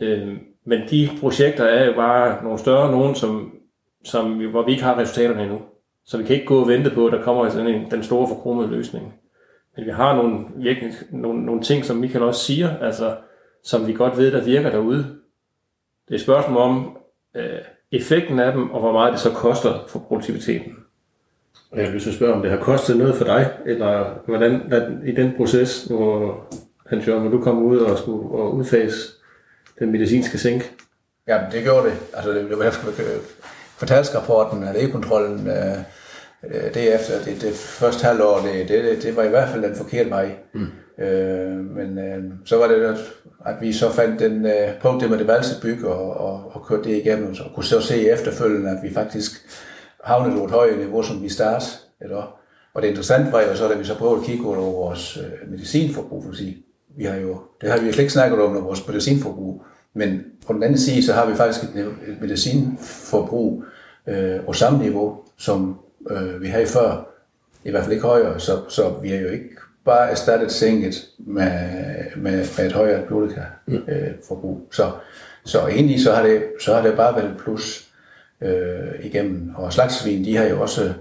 Øh, 0.00 0.28
men 0.64 0.80
de 0.90 1.08
projekter 1.20 1.64
er 1.64 1.86
jo 1.86 1.92
bare 1.92 2.44
nogle 2.44 2.58
større 2.58 2.90
nogen, 2.90 3.14
som, 3.14 3.55
som, 4.06 4.50
hvor 4.50 4.64
vi 4.64 4.70
ikke 4.70 4.84
har 4.84 4.98
resultaterne 4.98 5.42
endnu. 5.42 5.62
Så 6.04 6.18
vi 6.18 6.24
kan 6.24 6.34
ikke 6.34 6.46
gå 6.46 6.60
og 6.60 6.68
vente 6.68 6.90
på, 6.90 7.06
at 7.06 7.12
der 7.12 7.22
kommer 7.22 7.48
sådan 7.48 7.66
en, 7.66 7.90
den 7.90 8.02
store 8.02 8.28
forkromede 8.28 8.68
løsning. 8.68 9.14
Men 9.76 9.86
vi 9.86 9.90
har 9.90 10.16
nogle, 10.16 10.46
virkelig, 10.56 10.92
nogle, 11.10 11.44
nogle 11.46 11.62
ting, 11.62 11.84
som 11.84 11.96
Michael 11.96 12.24
også 12.24 12.44
siger, 12.44 12.78
altså, 12.78 13.16
som 13.64 13.86
vi 13.86 13.92
godt 13.92 14.18
ved, 14.18 14.32
der 14.32 14.44
virker 14.44 14.70
derude. 14.70 14.98
Det 14.98 16.10
er 16.10 16.14
et 16.14 16.20
spørgsmål 16.20 16.56
om 16.56 16.98
øh, 17.36 17.58
effekten 17.92 18.38
af 18.38 18.52
dem, 18.52 18.70
og 18.70 18.80
hvor 18.80 18.92
meget 18.92 19.12
det 19.12 19.20
så 19.20 19.30
koster 19.30 19.84
for 19.88 19.98
produktiviteten. 19.98 20.76
Og 21.70 21.78
jeg 21.78 21.92
vil 21.92 22.00
så 22.00 22.12
spørge, 22.12 22.34
om 22.34 22.42
det 22.42 22.50
har 22.50 22.58
kostet 22.58 22.96
noget 22.96 23.14
for 23.14 23.24
dig, 23.24 23.50
eller 23.66 24.22
hvordan, 24.26 24.72
i 25.06 25.12
den 25.12 25.32
proces, 25.36 25.84
hvor 25.84 26.40
Hans 26.86 27.08
Jørgen, 27.08 27.28
hvor 27.28 27.38
du 27.38 27.44
kom 27.44 27.62
ud 27.62 27.78
og 27.78 27.98
skulle 27.98 28.28
og 28.30 28.54
udfase 28.54 28.96
den 29.78 29.92
medicinske 29.92 30.38
sænk? 30.38 30.74
Ja, 31.28 31.40
det 31.52 31.62
gjorde 31.62 31.86
det. 31.86 31.94
Altså, 32.14 32.30
det, 32.32 32.50
det 32.50 32.58
var 32.58 32.64
kvartalsrapporten 33.78 34.62
af 34.62 34.74
lægekontrollen, 34.74 35.46
øh, 35.46 35.78
øh, 36.44 36.74
det 36.74 36.94
efter 36.94 37.24
det, 37.24 37.40
det 37.40 37.54
første 37.54 38.04
halvår, 38.04 38.38
det, 38.38 38.68
det, 38.68 39.02
det 39.02 39.16
var 39.16 39.22
i 39.22 39.28
hvert 39.28 39.48
fald 39.48 39.62
den 39.62 39.76
forkerte 39.76 40.10
vej. 40.10 40.30
Mm. 40.54 40.66
Øh, 41.04 41.56
men 41.56 41.98
øh, 41.98 42.24
så 42.44 42.56
var 42.56 42.68
det, 42.68 42.96
at 43.46 43.54
vi 43.60 43.72
så 43.72 43.92
fandt 43.92 44.20
den 44.20 44.46
øh, 44.46 44.80
punkt 44.82 45.02
det 45.02 45.10
med 45.10 45.18
det 45.18 45.26
valgte 45.26 45.60
byg 45.62 45.84
og, 45.84 46.14
og, 46.14 46.50
og 46.54 46.66
kørte 46.66 46.84
det 46.84 46.96
igennem, 46.96 47.34
og 47.44 47.54
kunne 47.54 47.64
så 47.64 47.80
se 47.80 48.10
efterfølgende, 48.10 48.70
at 48.70 48.78
vi 48.82 48.94
faktisk 48.94 49.32
havnede 50.04 50.38
på 50.38 50.44
et 50.44 50.50
højere 50.50 50.76
niveau, 50.76 51.02
som 51.02 51.22
vi 51.22 51.28
startede. 51.28 51.70
Eller? 52.00 52.38
Og 52.74 52.82
det 52.82 52.88
interessante 52.88 53.32
var 53.32 53.40
jo 53.40 53.56
så, 53.56 53.68
da 53.68 53.74
vi 53.74 53.84
så 53.84 53.94
prøvede 53.94 54.20
at 54.20 54.26
kigge 54.26 54.46
over 54.46 54.56
vores 54.56 55.16
øh, 55.16 55.50
medicinforbrug, 55.50 56.22
for 56.24 56.30
at 56.30 56.36
sige, 56.36 56.56
vi 56.96 57.04
har 57.04 57.16
jo, 57.16 57.40
det 57.60 57.70
har 57.70 57.78
vi 57.78 57.92
slet 57.92 58.02
ikke 58.02 58.12
snakket 58.12 58.40
om, 58.40 58.64
vores 58.64 58.88
medicinforbrug, 58.88 59.64
men 59.96 60.22
på 60.46 60.52
den 60.52 60.62
anden 60.62 60.78
side, 60.78 61.02
så 61.02 61.12
har 61.12 61.26
vi 61.26 61.35
faktisk 61.35 61.64
et, 61.64 61.80
et 62.09 62.20
medicinforbrug 62.20 63.64
øh, 64.06 64.40
på 64.46 64.52
samme 64.52 64.78
niveau, 64.78 65.18
som 65.37 65.78
øh, 66.11 66.42
vi 66.42 66.48
havde 66.48 66.66
før. 66.66 67.09
I 67.64 67.70
hvert 67.70 67.82
fald 67.82 67.92
ikke 67.92 68.06
højere, 68.06 68.40
så, 68.40 68.52
så 68.68 68.94
vi 69.02 69.09
har 69.09 69.18
jo 69.18 69.28
ikke 69.28 69.48
bare 69.85 70.11
erstattet 70.11 70.52
sænket 70.52 71.09
med, 71.18 71.50
med, 72.16 72.46
med 72.59 72.66
et 72.66 72.72
højere 72.72 73.06
blodforbrug. 73.06 74.56
Mm. 74.56 74.72
Så, 74.72 74.90
så 75.44 75.66
egentlig 75.66 76.02
så 76.02 76.12
har, 76.12 76.22
det, 76.22 76.42
så 76.61 76.74
har 76.74 76.82
det 76.82 76.96
bare 76.96 77.16
været 77.16 77.30
et 77.30 77.37
plus 77.38 77.88
øh, 78.40 79.04
igennem. 79.04 79.50
Og 79.54 79.72
slagsvin, 79.72 80.24
de 80.24 80.37
har 80.37 80.44
jo 80.44 80.62
også 80.62 80.92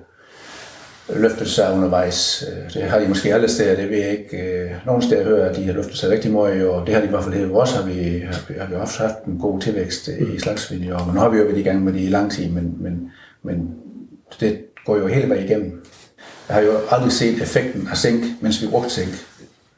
løftet 1.09 1.47
sig 1.47 1.73
undervejs. 1.73 2.45
Øh, 2.49 2.73
det 2.73 2.83
har 2.83 2.99
de 2.99 3.07
måske 3.07 3.33
alle 3.33 3.49
steder, 3.49 3.75
det 3.75 3.89
ved 3.89 3.97
jeg 3.97 4.11
ikke. 4.11 4.37
Øh, 4.37 4.71
nogle 4.85 5.03
steder 5.03 5.23
hører, 5.23 5.49
at 5.49 5.55
de 5.55 5.63
har 5.63 5.73
løftet 5.73 5.97
sig 5.97 6.09
rigtig 6.09 6.31
meget, 6.31 6.67
og 6.67 6.87
det 6.87 6.93
har 6.93 7.01
de 7.01 7.07
i 7.07 7.09
hvert 7.09 7.23
fald 7.23 7.35
her 7.35 7.55
også, 7.55 7.75
har 7.75 7.85
vi, 7.85 8.23
har 8.59 8.67
vi 8.67 8.75
også 8.75 8.99
haft 8.99 9.23
en 9.27 9.39
god 9.39 9.61
tilvækst 9.61 10.09
øh, 10.09 10.35
i 10.35 10.39
slagsvin 10.39 10.83
i 10.83 10.91
år. 10.91 11.05
Men 11.05 11.15
nu 11.15 11.19
har 11.19 11.29
vi 11.29 11.37
jo 11.37 11.43
været 11.43 11.57
i 11.57 11.63
gang 11.63 11.83
med 11.83 11.93
det 11.93 11.99
i 11.99 12.09
lang 12.09 12.31
tid, 12.31 12.49
men, 12.49 12.75
men, 12.79 13.11
men 13.43 13.69
det 14.39 14.61
går 14.85 14.97
jo 14.97 15.07
hele 15.07 15.29
vejen 15.29 15.45
igennem. 15.45 15.85
Jeg 16.47 16.55
har 16.55 16.63
jo 16.63 16.71
aldrig 16.91 17.11
set 17.11 17.41
effekten 17.41 17.87
af 17.91 17.97
sænk, 17.97 18.23
mens 18.41 18.61
vi 18.61 18.67
brugte 18.67 18.89
sænk. 18.89 19.13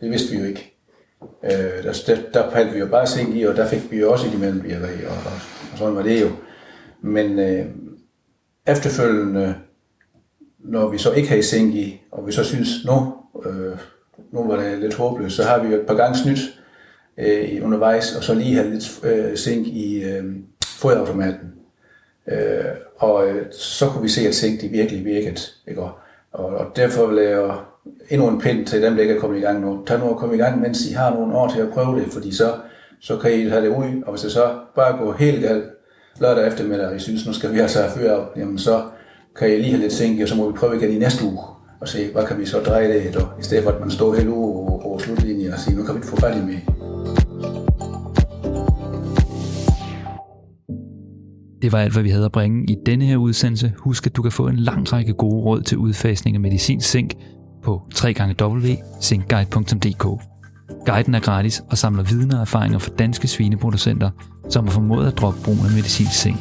Det 0.01 0.11
vidste 0.11 0.31
vi 0.31 0.37
jo 0.39 0.45
ikke. 0.45 0.73
Øh, 1.43 1.83
der, 1.83 2.03
der, 2.07 2.17
der 2.33 2.51
palte 2.51 2.73
vi 2.73 2.79
jo 2.79 2.87
bare 2.87 3.07
sænk 3.07 3.35
i, 3.35 3.43
og 3.43 3.55
der 3.55 3.67
fik 3.67 3.91
vi 3.91 3.99
jo 3.99 4.11
også 4.11 4.27
i 4.27 4.33
imellem, 4.33 4.63
vi 4.63 4.73
og, 4.73 4.81
og, 4.81 5.31
og 5.71 5.77
sådan 5.77 5.95
var 5.95 6.03
det 6.03 6.21
jo. 6.21 6.27
Men 7.01 7.39
øh, 7.39 7.65
efterfølgende 8.67 9.55
når 10.67 10.88
vi 10.89 10.97
så 10.97 11.12
ikke 11.12 11.30
har 11.30 11.41
zink 11.41 11.75
i, 11.75 12.01
og 12.12 12.27
vi 12.27 12.32
så 12.32 12.43
synes, 12.43 12.69
nu, 12.86 13.13
øh, 13.45 13.77
nu 14.32 14.47
var 14.47 14.58
det 14.58 14.80
lidt 14.80 14.93
håbløst, 14.93 15.36
så 15.36 15.43
har 15.43 15.63
vi 15.63 15.67
jo 15.67 15.80
et 15.80 15.88
par 15.88 15.95
gange 15.95 16.17
snydt 16.17 16.39
øh, 17.17 17.65
undervejs, 17.65 18.15
og 18.15 18.23
så 18.23 18.34
lige 18.34 18.56
have 18.56 18.69
lidt 18.69 18.99
øh, 19.03 19.36
zink 19.36 19.67
i 19.67 20.03
øh, 20.03 20.23
fodautomaten. 20.65 21.53
Øh, 22.32 22.65
og 22.97 23.27
øh, 23.27 23.45
så 23.51 23.86
kunne 23.86 24.01
vi 24.01 24.10
se, 24.10 24.27
at 24.27 24.36
zink 24.36 24.62
de 24.62 24.67
virkelig 24.67 25.06
virkede. 25.06 25.41
Ikke? 25.67 25.82
Og, 25.82 25.93
og 26.32 26.65
derfor 26.75 27.08
vil 27.08 27.23
jeg 27.23 27.56
endnu 28.10 28.27
en 28.27 28.41
pind 28.41 28.65
til 28.65 28.82
dem, 28.82 28.95
der 28.95 29.01
ikke 29.01 29.15
er 29.15 29.19
kommet 29.19 29.38
i 29.38 29.41
gang 29.41 29.62
nu. 29.62 29.84
Tag 29.86 29.99
nu 29.99 30.06
og 30.06 30.17
kom 30.17 30.34
i 30.34 30.38
gang, 30.38 30.62
mens 30.62 30.86
I 30.89 30.93
har 30.93 31.13
nogle 31.13 31.36
år 31.36 31.49
til 31.49 31.62
at 31.62 31.69
prøve 31.69 31.99
det, 31.99 32.13
fordi 32.13 32.36
så, 32.36 32.53
så 32.99 33.17
kan 33.17 33.34
I 33.34 33.49
have 33.49 33.62
det 33.62 33.69
ud, 33.69 34.03
og 34.06 34.12
hvis 34.12 34.21
det 34.21 34.32
så 34.32 34.56
bare 34.75 34.97
går 34.97 35.13
helt 35.13 35.41
galt 35.41 35.63
lørdag 36.19 36.47
eftermiddag, 36.47 36.88
og 36.88 36.95
I 36.95 36.99
synes, 36.99 37.27
nu 37.27 37.34
skal 37.34 37.53
vi 37.53 37.60
altså 37.60 37.82
have 37.82 37.91
fyr 37.91 38.12
op, 38.12 38.38
jamen 38.38 38.58
så, 38.58 38.82
kan 39.39 39.52
jeg 39.52 39.60
lige 39.60 39.69
have 39.69 39.82
lidt 39.82 39.93
sænke, 39.93 40.23
og 40.23 40.30
så 40.30 40.36
må 40.36 40.52
vi 40.52 40.58
prøve 40.58 40.78
igen 40.78 40.91
i 40.91 40.97
næste 40.97 41.26
uge 41.26 41.39
og 41.82 41.88
se, 41.88 42.12
hvad 42.12 42.26
kan 42.28 42.39
vi 42.39 42.45
så 42.45 42.60
dreje 42.60 42.88
det 42.88 43.08
efter, 43.08 43.36
i 43.39 43.43
stedet 43.43 43.63
for 43.63 43.71
at 43.71 43.80
man 43.80 43.91
står 43.91 44.15
helt 44.15 44.28
uge 44.28 44.84
over 44.84 45.00
slutlinjen 45.00 45.54
og 45.54 45.60
siger, 45.60 45.78
nu 45.78 45.84
kan 45.84 45.93
vi 45.93 45.97
ikke 45.97 46.08
få 46.08 46.15
fat 46.15 46.38
i 46.38 46.41
med. 46.45 46.56
Det 51.62 51.71
var 51.71 51.80
alt, 51.80 51.93
hvad 51.93 52.04
vi 52.04 52.10
havde 52.10 52.26
at 52.26 52.32
bringe 52.32 52.71
i 52.71 52.76
denne 52.86 53.06
her 53.06 53.17
udsendelse. 53.17 53.73
Husk, 53.78 54.06
at 54.06 54.15
du 54.15 54.21
kan 54.21 54.32
få 54.32 54.47
en 54.47 54.56
lang 54.56 54.93
række 54.93 55.13
gode 55.13 55.45
råd 55.45 55.62
til 55.62 55.78
udfasning 55.78 56.36
af 56.36 56.41
medicinsk 56.41 56.89
zink 56.89 57.13
på 57.63 57.82
www.zinkguide.dk. 58.04 60.04
Guiden 60.86 61.15
er 61.15 61.19
gratis 61.19 61.63
og 61.69 61.78
samler 61.78 62.04
viden 62.04 62.34
og 62.34 62.41
erfaringer 62.41 62.80
fra 62.80 62.91
danske 63.00 63.28
svineproducenter, 63.28 64.10
som 64.50 64.65
har 64.65 64.71
formået 64.71 65.08
at 65.08 65.17
droppe 65.17 65.39
brugen 65.43 65.65
af 65.65 65.71
medicinsk 65.71 66.13
zink. 66.13 66.39